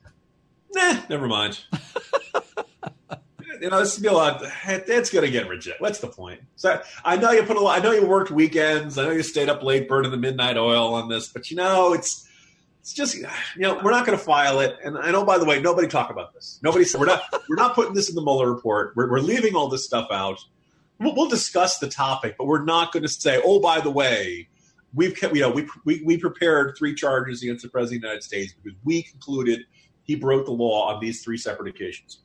"Nah, 0.73 1.01
never 1.09 1.27
mind." 1.27 1.59
you 3.61 3.69
know, 3.69 3.79
this 3.79 3.95
will 3.97 4.03
be 4.03 4.07
a 4.09 4.13
lot. 4.13 4.41
It's 4.65 5.09
going 5.09 5.25
to 5.25 5.31
get 5.31 5.47
rejected. 5.47 5.81
What's 5.81 5.99
the 5.99 6.07
point? 6.07 6.41
So 6.55 6.81
I 7.03 7.17
know 7.17 7.31
you 7.31 7.43
put 7.43 7.57
a 7.57 7.59
lot. 7.59 7.79
I 7.79 7.83
know 7.83 7.91
you 7.91 8.05
worked 8.05 8.31
weekends. 8.31 8.97
I 8.97 9.05
know 9.05 9.11
you 9.11 9.23
stayed 9.23 9.49
up 9.49 9.63
late 9.63 9.87
burning 9.87 10.11
the 10.11 10.17
midnight 10.17 10.57
oil 10.57 10.93
on 10.93 11.09
this, 11.09 11.27
but 11.27 11.49
you 11.49 11.57
know, 11.57 11.93
it's 11.93 12.27
it's 12.81 12.93
just 12.93 13.15
you 13.15 13.27
know 13.57 13.79
we're 13.83 13.91
not 13.91 14.05
going 14.05 14.17
to 14.17 14.23
file 14.23 14.59
it. 14.59 14.77
And 14.83 14.97
I 14.97 15.11
know, 15.11 15.21
oh, 15.21 15.25
by 15.25 15.37
the 15.37 15.45
way, 15.45 15.61
nobody 15.61 15.87
talk 15.87 16.09
about 16.09 16.33
this. 16.33 16.59
Nobody 16.63 16.85
said 16.85 16.99
we're 16.99 17.07
not 17.07 17.21
we're 17.49 17.55
not 17.55 17.75
putting 17.75 17.93
this 17.93 18.09
in 18.09 18.15
the 18.15 18.21
Mueller 18.21 18.51
report. 18.51 18.93
We're, 18.95 19.09
we're 19.09 19.19
leaving 19.19 19.55
all 19.55 19.67
this 19.67 19.85
stuff 19.85 20.07
out. 20.11 20.39
We'll, 20.99 21.15
we'll 21.15 21.29
discuss 21.29 21.79
the 21.79 21.87
topic, 21.89 22.35
but 22.37 22.45
we're 22.45 22.63
not 22.63 22.91
going 22.91 23.03
to 23.03 23.09
say, 23.09 23.41
oh, 23.43 23.59
by 23.59 23.79
the 23.79 23.91
way, 23.91 24.49
we've 24.93 25.15
kept, 25.15 25.35
you 25.35 25.41
know 25.41 25.49
we, 25.49 25.67
we 25.85 26.01
we 26.03 26.17
prepared 26.17 26.75
three 26.77 26.95
charges 26.95 27.43
against 27.43 27.63
the 27.63 27.69
president 27.69 27.97
of 27.97 28.01
the 28.01 28.07
United 28.07 28.23
States 28.23 28.53
because 28.53 28.77
we 28.83 29.03
concluded 29.03 29.61
he 30.03 30.15
broke 30.15 30.45
the 30.45 30.51
law 30.51 30.93
on 30.93 30.99
these 30.99 31.23
three 31.23 31.37
separate 31.37 31.69
occasions. 31.69 32.19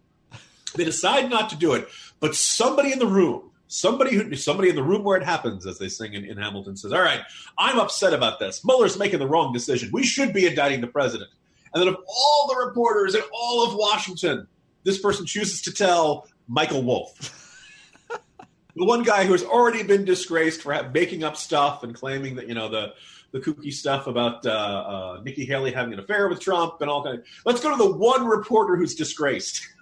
They 0.75 0.85
decide 0.85 1.31
not 1.31 1.50
to 1.50 1.57
do 1.57 1.75
it, 1.75 1.88
but 2.21 2.35
somebody 2.35 2.93
in 2.93 2.99
the 2.99 3.07
room, 3.07 3.50
somebody 3.69 4.16
who 4.16 4.35
somebody 4.37 4.69
in 4.69 4.76
the 4.76 4.83
room 4.83 5.04
where 5.04 5.16
it 5.16 5.25
happens, 5.25 5.66
as 5.66 5.78
they 5.78 5.88
sing 5.88 6.14
in, 6.14 6.25
in 6.25 6.37
Hamilton, 6.37 6.76
says, 6.76 6.93
"All 6.93 7.02
right, 7.02 7.21
I'm 7.59 7.78
upset 7.78 8.12
about 8.12 8.38
this. 8.38 8.64
Mueller's 8.64 8.99
making 8.99 9.19
the 9.19 9.26
wrong 9.26 9.52
decision. 9.52 9.90
We 9.93 10.04
should 10.04 10.33
be 10.33 10.47
indicting 10.47 10.80
the 10.80 10.87
president." 10.87 11.30
And 11.73 11.82
then 11.82 11.89
of 11.89 11.97
all 12.06 12.49
the 12.49 12.67
reporters 12.67 13.15
in 13.15 13.23
all 13.32 13.67
of 13.67 13.75
Washington, 13.75 14.47
this 14.84 14.99
person 14.99 15.26
chooses 15.26 15.63
to 15.63 15.73
tell 15.73 16.28
Michael 16.47 16.82
Wolff. 16.82 17.41
the 18.76 18.84
one 18.84 19.02
guy 19.02 19.25
who 19.25 19.32
has 19.32 19.43
already 19.43 19.82
been 19.82 20.04
disgraced 20.04 20.63
for 20.63 20.91
making 20.93 21.25
up 21.25 21.37
stuff 21.37 21.82
and 21.82 21.95
claiming 21.95 22.37
that 22.37 22.49
you 22.49 22.54
know 22.54 22.69
the 22.69 22.95
the 23.32 23.41
kooky 23.41 23.73
stuff 23.73 24.06
about 24.06 24.47
uh, 24.47 24.50
uh, 24.50 25.21
Nikki 25.25 25.45
Haley 25.45 25.73
having 25.73 25.93
an 25.93 25.99
affair 25.99 26.28
with 26.28 26.39
Trump 26.39 26.80
and 26.80 26.89
all 26.89 27.02
kind. 27.02 27.19
Of, 27.19 27.25
let's 27.45 27.60
go 27.60 27.71
to 27.71 27.76
the 27.76 27.93
one 27.93 28.26
reporter 28.26 28.76
who's 28.76 28.95
disgraced. 28.95 29.69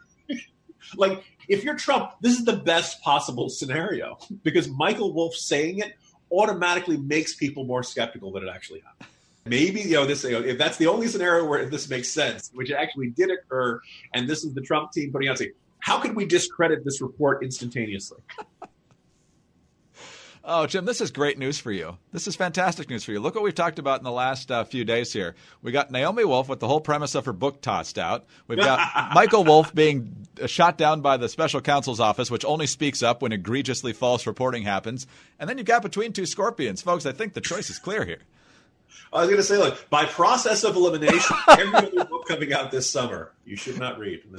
like 0.96 1.24
if 1.48 1.64
you're 1.64 1.76
Trump, 1.76 2.12
this 2.20 2.38
is 2.38 2.44
the 2.44 2.56
best 2.56 3.02
possible 3.02 3.48
scenario 3.48 4.18
because 4.42 4.68
Michael 4.68 5.12
Wolff 5.12 5.34
saying 5.34 5.78
it 5.78 5.94
automatically 6.30 6.96
makes 6.96 7.34
people 7.34 7.64
more 7.64 7.82
skeptical 7.82 8.32
that 8.32 8.42
it 8.42 8.48
actually 8.48 8.80
happened. 8.80 9.08
Maybe 9.44 9.80
you 9.80 9.94
know 9.94 10.06
this. 10.06 10.22
You 10.22 10.32
know, 10.32 10.40
if 10.40 10.56
that's 10.56 10.76
the 10.76 10.86
only 10.86 11.08
scenario 11.08 11.44
where 11.44 11.66
this 11.66 11.88
makes 11.90 12.08
sense, 12.08 12.50
which 12.54 12.70
actually 12.70 13.08
did 13.10 13.30
occur, 13.30 13.80
and 14.14 14.28
this 14.28 14.44
is 14.44 14.54
the 14.54 14.60
Trump 14.60 14.92
team 14.92 15.10
putting 15.10 15.28
out 15.28 15.38
saying, 15.38 15.52
"How 15.80 15.98
could 15.98 16.14
we 16.14 16.24
discredit 16.24 16.84
this 16.84 17.00
report 17.00 17.42
instantaneously?" 17.42 18.20
Oh, 20.44 20.66
Jim, 20.66 20.84
this 20.84 21.00
is 21.00 21.12
great 21.12 21.38
news 21.38 21.60
for 21.60 21.70
you. 21.70 21.98
This 22.12 22.26
is 22.26 22.34
fantastic 22.34 22.90
news 22.90 23.04
for 23.04 23.12
you. 23.12 23.20
Look 23.20 23.36
what 23.36 23.44
we've 23.44 23.54
talked 23.54 23.78
about 23.78 24.00
in 24.00 24.04
the 24.04 24.10
last 24.10 24.50
uh, 24.50 24.64
few 24.64 24.84
days 24.84 25.12
here. 25.12 25.36
We 25.62 25.70
got 25.70 25.92
Naomi 25.92 26.24
Wolf 26.24 26.48
with 26.48 26.58
the 26.58 26.66
whole 26.66 26.80
premise 26.80 27.14
of 27.14 27.26
her 27.26 27.32
book 27.32 27.60
tossed 27.60 27.96
out. 27.96 28.26
We've 28.48 28.58
got 28.58 29.12
Michael 29.14 29.44
Wolff 29.44 29.72
being 29.72 30.26
shot 30.46 30.76
down 30.76 31.00
by 31.00 31.16
the 31.16 31.28
special 31.28 31.60
counsel's 31.60 32.00
office, 32.00 32.28
which 32.28 32.44
only 32.44 32.66
speaks 32.66 33.04
up 33.04 33.22
when 33.22 33.30
egregiously 33.30 33.92
false 33.92 34.26
reporting 34.26 34.64
happens. 34.64 35.06
And 35.38 35.48
then 35.48 35.58
you've 35.58 35.66
got 35.66 35.82
between 35.82 36.12
two 36.12 36.26
scorpions. 36.26 36.82
Folks, 36.82 37.06
I 37.06 37.12
think 37.12 37.34
the 37.34 37.40
choice 37.40 37.70
is 37.70 37.78
clear 37.78 38.04
here. 38.04 38.22
I 39.12 39.20
was 39.20 39.28
going 39.28 39.36
to 39.40 39.44
say, 39.44 39.58
look, 39.58 39.88
by 39.90 40.06
process 40.06 40.64
of 40.64 40.74
elimination, 40.74 41.36
every 41.48 41.72
other 41.72 42.04
book 42.04 42.26
coming 42.26 42.52
out 42.52 42.72
this 42.72 42.90
summer, 42.90 43.30
you 43.44 43.56
should 43.56 43.78
not 43.78 43.98
read. 43.98 44.22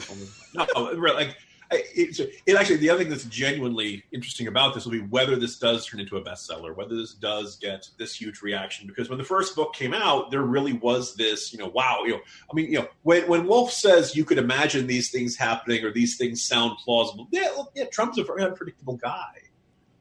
No, 0.53 0.65
like 0.75 1.37
it, 1.71 2.19
it, 2.45 2.55
actually 2.55 2.77
the 2.77 2.89
other 2.89 2.99
thing 2.99 3.09
that's 3.09 3.25
genuinely 3.25 4.03
interesting 4.11 4.47
about 4.47 4.73
this 4.73 4.85
will 4.85 4.91
be 4.91 4.99
whether 4.99 5.35
this 5.35 5.57
does 5.57 5.85
turn 5.85 5.99
into 5.99 6.17
a 6.17 6.23
bestseller, 6.23 6.75
whether 6.75 6.95
this 6.95 7.13
does 7.13 7.55
get 7.57 7.87
this 7.97 8.15
huge 8.15 8.41
reaction. 8.41 8.87
Because 8.87 9.09
when 9.09 9.17
the 9.17 9.23
first 9.23 9.55
book 9.55 9.73
came 9.73 9.93
out, 9.93 10.31
there 10.31 10.41
really 10.41 10.73
was 10.73 11.15
this, 11.15 11.53
you 11.53 11.59
know, 11.59 11.67
wow, 11.67 12.03
you 12.05 12.11
know, 12.11 12.19
I 12.51 12.55
mean, 12.55 12.71
you 12.71 12.79
know, 12.79 12.87
when 13.03 13.27
when 13.27 13.47
Wolff 13.47 13.71
says 13.71 14.15
you 14.15 14.25
could 14.25 14.37
imagine 14.37 14.87
these 14.87 15.11
things 15.11 15.35
happening 15.35 15.83
or 15.83 15.91
these 15.91 16.17
things 16.17 16.43
sound 16.43 16.77
plausible, 16.83 17.27
yeah, 17.31 17.49
yeah, 17.75 17.85
Trump's 17.85 18.17
a 18.17 18.23
very 18.23 18.43
unpredictable 18.43 18.97
guy 18.97 19.43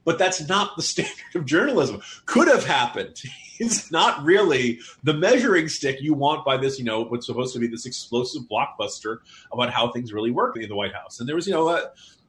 but 0.05 0.19
that's 0.19 0.47
not 0.49 0.77
the 0.77 0.83
standard 0.93 1.35
of 1.35 1.45
journalism. 1.45 2.01
Could 2.27 2.49
have 2.49 2.65
happened. 2.65 3.21
It's 3.59 3.93
not 3.93 4.25
really 4.25 4.81
the 5.05 5.15
measuring 5.15 5.69
stick 5.69 6.01
you 6.01 6.15
want 6.15 6.45
by 6.45 6.57
this, 6.57 6.81
you 6.81 6.85
know, 6.85 7.03
what's 7.03 7.27
supposed 7.27 7.53
to 7.55 7.61
be 7.61 7.69
this 7.69 7.87
explosive 7.87 8.43
blockbuster 8.51 9.19
about 9.53 9.71
how 9.71 9.93
things 9.93 10.12
really 10.12 10.33
work 10.33 10.57
in 10.57 10.69
the 10.69 10.75
White 10.75 10.93
House. 10.93 11.21
And 11.21 11.29
there 11.29 11.37
was, 11.37 11.47
you 11.47 11.53
know, 11.53 11.69
uh, 11.69 11.83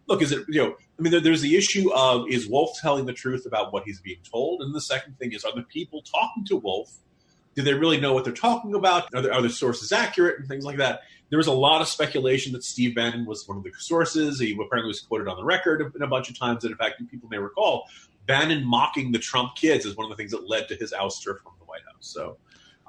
look, 0.08 0.22
is 0.22 0.32
it, 0.32 0.46
you 0.48 0.62
know, 0.62 0.76
I 1.00 1.02
mean, 1.02 1.12
there, 1.12 1.22
there's 1.22 1.42
the 1.42 1.56
issue 1.56 1.92
of 1.94 2.28
is 2.30 2.48
Wolff 2.48 2.78
telling 2.80 3.06
the 3.06 3.14
truth 3.14 3.48
about 3.48 3.74
what 3.74 3.84
he's 3.84 4.00
being 4.00 4.20
told? 4.30 4.62
And 4.62 4.76
the 4.76 4.82
second 4.82 5.18
thing 5.18 5.34
is, 5.34 5.44
are 5.44 5.56
the 5.56 5.64
people 5.64 6.04
talking 6.04 6.46
to 6.48 6.58
Wolff? 6.58 6.92
Do 7.56 7.62
they 7.62 7.74
really 7.74 8.00
know 8.00 8.14
what 8.14 8.24
they're 8.24 8.34
talking 8.34 8.76
about? 8.76 9.14
Are, 9.14 9.22
there, 9.22 9.34
are 9.34 9.42
the 9.42 9.50
sources 9.50 9.92
accurate 9.92 10.40
and 10.40 10.48
things 10.48 10.66
like 10.66 10.78
that? 10.78 11.02
There 11.30 11.38
was 11.38 11.48
a 11.48 11.54
lot 11.54 11.82
of 11.82 11.88
speculation 11.88 12.54
that 12.54 12.64
Steve 12.64 12.96
Bannon 12.96 13.26
was 13.26 13.48
one 13.48 13.58
of 13.58 13.64
the 13.64 13.72
sources. 13.78 14.40
He 14.40 14.54
apparently 14.54 14.88
was 14.88 15.02
quoted 15.02 15.28
on 15.28 15.38
the 15.38 15.44
record 15.44 15.94
a 16.00 16.08
bunch 16.08 16.30
of 16.30 16.38
times. 16.38 16.64
And 16.64 16.72
in 16.72 16.78
fact, 16.78 17.02
people 17.10 17.30
may 17.30 17.38
recall 17.38 17.88
Bannon 18.26 18.66
mocking 18.66 19.12
the 19.12 19.20
Trump 19.20 19.56
kids 19.56 19.86
is 19.86 19.96
one 19.96 20.06
of 20.06 20.10
the 20.10 20.16
things 20.16 20.32
that 20.32 20.48
led 20.48 20.68
to 20.70 20.76
his 20.76 20.94
ouster 20.94 21.42
from 21.42 21.54
the 21.60 21.66
White 21.66 21.82
House. 21.92 21.98
So, 22.00 22.38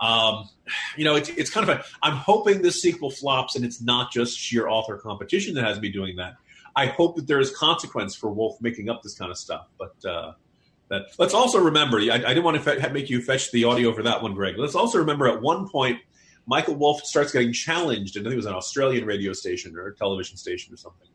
um, 0.00 0.48
you 0.96 1.04
know, 1.04 1.16
it's, 1.16 1.28
it's 1.30 1.50
kind 1.50 1.68
of 1.68 1.78
a. 1.78 1.84
I'm 2.02 2.16
hoping 2.16 2.62
this 2.62 2.80
sequel 2.80 3.10
flops 3.10 3.56
and 3.56 3.64
it's 3.64 3.80
not 3.80 4.12
just 4.12 4.38
sheer 4.38 4.68
author 4.68 4.96
competition 4.96 5.54
that 5.54 5.64
has 5.64 5.80
me 5.80 5.90
doing 5.90 6.16
that. 6.16 6.34
I 6.76 6.86
hope 6.86 7.16
that 7.16 7.26
there 7.26 7.40
is 7.40 7.54
consequence 7.56 8.14
for 8.14 8.30
Wolff 8.32 8.60
making 8.60 8.88
up 8.90 9.02
this 9.02 9.14
kind 9.14 9.30
of 9.30 9.38
stuff. 9.38 9.68
But 9.78 10.04
uh, 10.04 10.32
that 10.88 11.06
let's 11.18 11.34
also 11.34 11.58
remember. 11.58 11.98
I, 11.98 12.14
I 12.14 12.18
didn't 12.18 12.44
want 12.44 12.56
to 12.56 12.62
fe- 12.62 12.92
make 12.92 13.10
you 13.10 13.20
fetch 13.22 13.50
the 13.52 13.64
audio 13.64 13.92
for 13.92 14.02
that 14.02 14.22
one, 14.22 14.34
Greg. 14.34 14.58
Let's 14.58 14.74
also 14.74 14.98
remember 14.98 15.28
at 15.28 15.40
one 15.40 15.68
point 15.68 15.98
Michael 16.46 16.74
Wolff 16.74 17.04
starts 17.04 17.32
getting 17.32 17.52
challenged, 17.52 18.16
and 18.16 18.26
I 18.26 18.30
think 18.30 18.34
it 18.34 18.36
was 18.36 18.46
an 18.46 18.54
Australian 18.54 19.06
radio 19.06 19.32
station 19.32 19.76
or 19.76 19.90
television 19.92 20.36
station 20.36 20.74
or 20.74 20.76
something, 20.76 21.08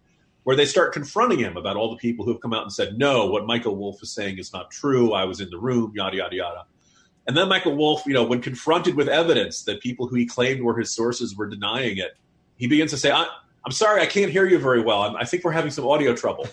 where 0.43 0.55
they 0.55 0.65
start 0.65 0.93
confronting 0.93 1.39
him 1.39 1.55
about 1.55 1.75
all 1.75 1.91
the 1.91 1.97
people 1.97 2.25
who 2.25 2.31
have 2.31 2.41
come 2.41 2.53
out 2.53 2.63
and 2.63 2.73
said, 2.73 2.97
no, 2.97 3.27
what 3.27 3.45
Michael 3.45 3.75
Wolff 3.75 4.01
is 4.01 4.11
saying 4.11 4.39
is 4.39 4.51
not 4.51 4.71
true. 4.71 5.13
I 5.13 5.25
was 5.25 5.39
in 5.39 5.49
the 5.49 5.59
room, 5.59 5.91
yada, 5.95 6.17
yada, 6.17 6.35
yada. 6.35 6.65
And 7.27 7.37
then 7.37 7.47
Michael 7.47 7.75
Wolff, 7.75 8.07
you 8.07 8.13
know, 8.13 8.23
when 8.23 8.41
confronted 8.41 8.95
with 8.95 9.07
evidence 9.07 9.63
that 9.65 9.81
people 9.81 10.07
who 10.07 10.15
he 10.15 10.25
claimed 10.25 10.63
were 10.63 10.77
his 10.79 10.91
sources 10.91 11.35
were 11.35 11.47
denying 11.47 11.97
it, 11.97 12.17
he 12.55 12.65
begins 12.65 12.89
to 12.89 12.97
say, 12.97 13.11
I, 13.11 13.27
am 13.65 13.71
sorry, 13.71 14.01
I 14.01 14.07
can't 14.07 14.31
hear 14.31 14.47
you 14.47 14.57
very 14.57 14.81
well. 14.81 15.03
I'm, 15.03 15.15
i 15.15 15.25
think 15.25 15.43
we're 15.43 15.51
having 15.51 15.69
some 15.69 15.85
audio 15.85 16.15
trouble. 16.15 16.47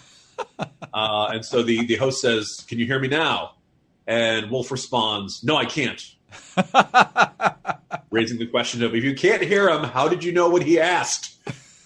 Uh, 0.92 1.28
and 1.32 1.44
so 1.44 1.62
the, 1.62 1.84
the 1.86 1.96
host 1.96 2.20
says, 2.20 2.64
Can 2.68 2.78
you 2.78 2.86
hear 2.86 2.98
me 2.98 3.08
now? 3.08 3.52
And 4.06 4.50
Wolff 4.50 4.70
responds, 4.70 5.44
No, 5.44 5.56
I 5.56 5.64
can't. 5.64 6.02
Raising 8.10 8.38
the 8.38 8.46
question 8.46 8.82
of 8.82 8.94
if 8.94 9.04
you 9.04 9.14
can't 9.14 9.42
hear 9.42 9.68
him, 9.68 9.84
how 9.84 10.08
did 10.08 10.24
you 10.24 10.32
know 10.32 10.48
what 10.48 10.62
he 10.62 10.80
asked? 10.80 11.34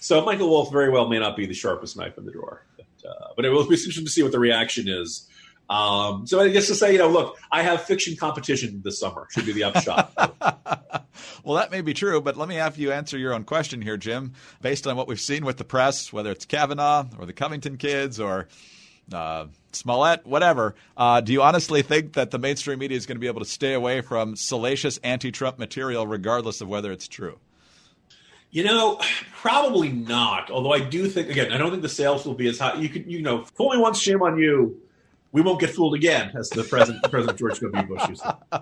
So 0.01 0.23
Michael 0.23 0.49
Wolff 0.49 0.71
very 0.71 0.89
well 0.89 1.07
may 1.07 1.19
not 1.19 1.35
be 1.35 1.45
the 1.45 1.53
sharpest 1.53 1.97
knife 1.97 2.17
in 2.17 2.25
the 2.25 2.31
drawer. 2.31 2.65
But, 2.77 3.09
uh, 3.09 3.27
but 3.35 3.45
it 3.45 3.49
will 3.49 3.67
be 3.67 3.75
interesting 3.75 4.05
to 4.05 4.09
see 4.09 4.23
what 4.23 4.31
the 4.31 4.39
reaction 4.39 4.87
is. 4.87 5.27
Um, 5.69 6.27
so 6.27 6.39
I 6.39 6.49
guess 6.49 6.67
to 6.67 6.75
say, 6.75 6.91
you 6.91 6.97
know, 6.97 7.07
look, 7.07 7.37
I 7.51 7.63
have 7.63 7.83
fiction 7.83 8.15
competition 8.17 8.81
this 8.83 8.99
summer. 8.99 9.27
Should 9.31 9.45
be 9.45 9.53
the 9.53 9.63
upshot. 9.65 10.11
well, 11.43 11.57
that 11.57 11.71
may 11.71 11.81
be 11.81 11.93
true, 11.93 12.21
but 12.21 12.37
let 12.37 12.49
me 12.49 12.55
have 12.55 12.77
you 12.77 12.91
answer 12.91 13.17
your 13.17 13.33
own 13.33 13.43
question 13.43 13.81
here, 13.81 13.97
Jim. 13.97 14.33
Based 14.61 14.87
on 14.87 14.95
what 14.95 15.07
we've 15.07 15.19
seen 15.19 15.45
with 15.45 15.57
the 15.57 15.63
press, 15.63 16.11
whether 16.11 16.31
it's 16.31 16.45
Kavanaugh 16.45 17.05
or 17.19 17.25
the 17.25 17.33
Covington 17.33 17.77
kids 17.77 18.19
or 18.19 18.47
uh, 19.13 19.47
Smollett, 19.71 20.25
whatever. 20.25 20.75
Uh, 20.95 21.21
do 21.21 21.33
you 21.33 21.41
honestly 21.41 21.81
think 21.81 22.13
that 22.13 22.31
the 22.31 22.39
mainstream 22.39 22.79
media 22.79 22.97
is 22.97 23.05
going 23.05 23.17
to 23.17 23.21
be 23.21 23.27
able 23.27 23.41
to 23.41 23.45
stay 23.45 23.73
away 23.73 24.01
from 24.01 24.35
salacious 24.35 24.97
anti-Trump 25.03 25.59
material, 25.59 26.07
regardless 26.07 26.61
of 26.61 26.67
whether 26.67 26.91
it's 26.91 27.07
true? 27.07 27.39
You 28.51 28.65
know, 28.65 28.99
probably 29.37 29.89
not. 29.89 30.51
Although 30.51 30.73
I 30.73 30.81
do 30.81 31.07
think, 31.07 31.29
again, 31.29 31.53
I 31.53 31.57
don't 31.57 31.71
think 31.71 31.83
the 31.83 31.89
sales 31.89 32.25
will 32.25 32.33
be 32.33 32.47
as 32.47 32.59
high. 32.59 32.75
You 32.75 32.89
could, 32.89 33.09
you 33.09 33.21
know, 33.21 33.45
fully 33.45 33.77
once 33.77 33.99
shame 33.99 34.21
on 34.21 34.37
you. 34.37 34.81
We 35.31 35.41
won't 35.41 35.59
get 35.59 35.69
fooled 35.69 35.95
again, 35.95 36.31
as 36.35 36.49
the 36.49 36.63
president, 36.63 37.03
President 37.09 37.39
George 37.39 37.59
W. 37.59 37.83
Bush 37.87 38.09
used. 38.09 38.23
I, 38.51 38.61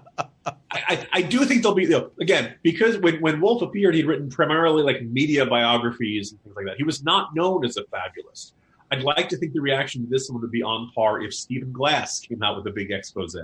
I, 0.71 1.07
I, 1.13 1.21
do 1.23 1.43
think 1.45 1.63
there'll 1.63 1.75
be, 1.75 1.83
you 1.83 1.89
know, 1.89 2.11
again, 2.19 2.53
because 2.61 2.97
when, 2.99 3.19
when 3.21 3.41
Wolff 3.41 3.63
appeared, 3.63 3.95
he'd 3.95 4.05
written 4.05 4.29
primarily 4.29 4.83
like 4.83 5.01
media 5.01 5.45
biographies 5.47 6.31
and 6.31 6.41
things 6.43 6.55
like 6.55 6.65
that. 6.65 6.77
He 6.77 6.83
was 6.83 7.03
not 7.03 7.35
known 7.35 7.65
as 7.65 7.75
a 7.77 7.83
fabulist. 7.85 8.53
I'd 8.91 9.03
like 9.03 9.29
to 9.29 9.37
think 9.37 9.53
the 9.53 9.61
reaction 9.61 10.03
to 10.03 10.09
this 10.09 10.29
one 10.29 10.41
would 10.41 10.51
be 10.51 10.63
on 10.63 10.91
par 10.93 11.21
if 11.21 11.33
Stephen 11.33 11.71
Glass 11.71 12.19
came 12.19 12.41
out 12.43 12.57
with 12.57 12.67
a 12.67 12.71
big 12.71 12.91
expose, 12.91 13.35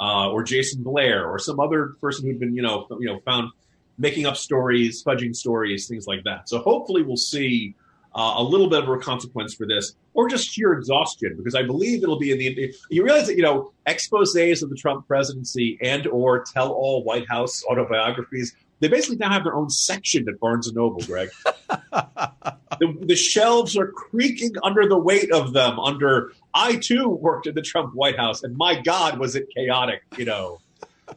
uh, 0.00 0.30
or 0.30 0.42
Jason 0.42 0.82
Blair, 0.82 1.28
or 1.28 1.38
some 1.38 1.60
other 1.60 1.94
person 2.00 2.26
who'd 2.26 2.40
been, 2.40 2.54
you 2.54 2.62
know, 2.62 2.86
you 2.98 3.06
know, 3.06 3.20
found 3.20 3.50
making 3.98 4.26
up 4.26 4.36
stories, 4.36 5.02
fudging 5.02 5.34
stories, 5.34 5.86
things 5.86 6.06
like 6.06 6.24
that. 6.24 6.48
So 6.48 6.58
hopefully 6.58 7.02
we'll 7.02 7.16
see 7.16 7.74
uh, 8.14 8.34
a 8.36 8.42
little 8.42 8.68
bit 8.68 8.82
of 8.82 8.88
a 8.88 8.98
consequence 8.98 9.54
for 9.54 9.66
this, 9.66 9.94
or 10.12 10.28
just 10.28 10.48
sheer 10.48 10.72
exhaustion, 10.72 11.34
because 11.36 11.54
I 11.54 11.62
believe 11.62 12.02
it'll 12.02 12.18
be 12.18 12.30
in 12.30 12.38
the. 12.38 12.74
You 12.88 13.04
realize 13.04 13.26
that 13.26 13.36
you 13.36 13.42
know 13.42 13.72
exposés 13.86 14.62
of 14.62 14.70
the 14.70 14.76
Trump 14.76 15.06
presidency 15.06 15.78
and 15.82 16.06
or 16.06 16.44
tell-all 16.44 17.02
White 17.02 17.28
House 17.28 17.64
autobiographies. 17.68 18.54
They 18.80 18.88
basically 18.88 19.16
now 19.16 19.30
have 19.30 19.44
their 19.44 19.54
own 19.54 19.70
section 19.70 20.28
at 20.28 20.38
Barnes 20.40 20.66
and 20.66 20.76
Noble, 20.76 21.00
Greg. 21.02 21.30
the, 21.92 22.96
the 23.00 23.16
shelves 23.16 23.76
are 23.76 23.88
creaking 23.88 24.52
under 24.62 24.86
the 24.88 24.98
weight 24.98 25.32
of 25.32 25.52
them. 25.52 25.78
Under 25.78 26.32
I 26.52 26.76
too 26.76 27.08
worked 27.08 27.46
in 27.46 27.54
the 27.54 27.62
Trump 27.62 27.94
White 27.94 28.16
House, 28.16 28.42
and 28.42 28.56
my 28.56 28.80
God, 28.80 29.18
was 29.18 29.34
it 29.36 29.48
chaotic! 29.54 30.02
You 30.16 30.26
know. 30.26 30.58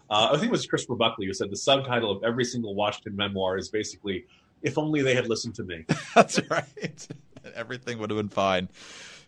Uh, 0.10 0.32
I 0.32 0.34
think 0.34 0.46
it 0.46 0.52
was 0.52 0.66
Christopher 0.66 0.96
Buckley 0.96 1.28
who 1.28 1.34
said 1.34 1.50
the 1.50 1.56
subtitle 1.56 2.12
of 2.12 2.22
every 2.22 2.44
single 2.44 2.76
Washington 2.76 3.16
memoir 3.16 3.58
is 3.58 3.70
basically 3.70 4.26
"If 4.62 4.78
only 4.78 5.02
they 5.02 5.16
had 5.16 5.28
listened 5.28 5.56
to 5.56 5.64
me." 5.64 5.86
That's 6.16 6.40
right. 6.50 7.08
Everything 7.56 8.00
would 8.00 8.10
have 8.10 8.18
been 8.18 8.30
fine. 8.30 8.70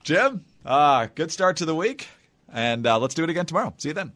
Jim, 0.03 0.45
uh, 0.65 1.07
good 1.15 1.31
start 1.31 1.57
to 1.57 1.65
the 1.65 1.75
week, 1.75 2.07
and 2.51 2.85
uh, 2.85 2.97
let's 2.99 3.15
do 3.15 3.23
it 3.23 3.29
again 3.29 3.45
tomorrow. 3.45 3.73
See 3.77 3.89
you 3.89 3.93
then. 3.93 4.13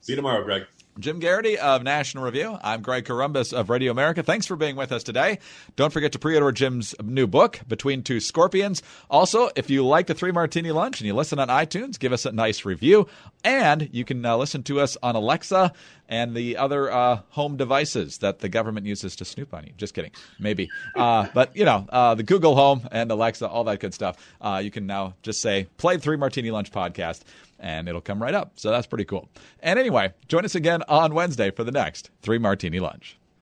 See 0.00 0.12
you 0.12 0.16
tomorrow, 0.16 0.44
Greg. 0.44 0.66
Jim 0.98 1.18
Geraghty 1.18 1.58
of 1.58 1.82
National 1.82 2.22
Review. 2.22 2.56
I'm 2.62 2.80
Greg 2.80 3.04
Corombos 3.04 3.52
of 3.52 3.68
Radio 3.68 3.90
America. 3.90 4.22
Thanks 4.22 4.46
for 4.46 4.54
being 4.54 4.76
with 4.76 4.92
us 4.92 5.02
today. 5.02 5.40
Don't 5.74 5.92
forget 5.92 6.12
to 6.12 6.20
pre 6.20 6.36
order 6.36 6.52
Jim's 6.52 6.94
new 7.02 7.26
book, 7.26 7.60
Between 7.66 8.04
Two 8.04 8.20
Scorpions. 8.20 8.80
Also, 9.10 9.50
if 9.56 9.70
you 9.70 9.84
like 9.84 10.06
the 10.06 10.14
Three 10.14 10.30
Martini 10.30 10.70
Lunch 10.70 11.00
and 11.00 11.06
you 11.06 11.14
listen 11.14 11.40
on 11.40 11.48
iTunes, 11.48 11.98
give 11.98 12.12
us 12.12 12.26
a 12.26 12.32
nice 12.32 12.64
review. 12.64 13.08
And 13.42 13.88
you 13.92 14.04
can 14.04 14.24
uh, 14.24 14.36
listen 14.36 14.62
to 14.64 14.80
us 14.80 14.96
on 15.02 15.16
Alexa 15.16 15.72
and 16.08 16.34
the 16.34 16.58
other 16.58 16.92
uh, 16.92 17.20
home 17.30 17.56
devices 17.56 18.18
that 18.18 18.38
the 18.38 18.48
government 18.48 18.86
uses 18.86 19.16
to 19.16 19.24
snoop 19.24 19.52
on 19.52 19.64
you. 19.64 19.72
Just 19.76 19.94
kidding. 19.94 20.12
Maybe. 20.38 20.70
Uh, 20.94 21.26
but, 21.34 21.56
you 21.56 21.64
know, 21.64 21.86
uh, 21.88 22.14
the 22.14 22.22
Google 22.22 22.54
Home 22.54 22.86
and 22.92 23.10
Alexa, 23.10 23.48
all 23.48 23.64
that 23.64 23.80
good 23.80 23.94
stuff. 23.94 24.16
Uh, 24.40 24.60
you 24.62 24.70
can 24.70 24.86
now 24.86 25.14
just 25.22 25.40
say, 25.40 25.66
play 25.76 25.98
Three 25.98 26.16
Martini 26.16 26.50
Lunch 26.50 26.70
podcast 26.70 27.22
and 27.64 27.88
it'll 27.88 28.00
come 28.02 28.22
right 28.22 28.34
up. 28.34 28.52
So 28.56 28.70
that's 28.70 28.86
pretty 28.86 29.06
cool. 29.06 29.28
And 29.60 29.78
anyway, 29.78 30.12
join 30.28 30.44
us 30.44 30.54
again 30.54 30.82
on 30.86 31.14
Wednesday 31.14 31.50
for 31.50 31.64
the 31.64 31.72
next 31.72 32.10
Three 32.20 32.38
Martini 32.38 32.78
Lunch. 32.78 33.18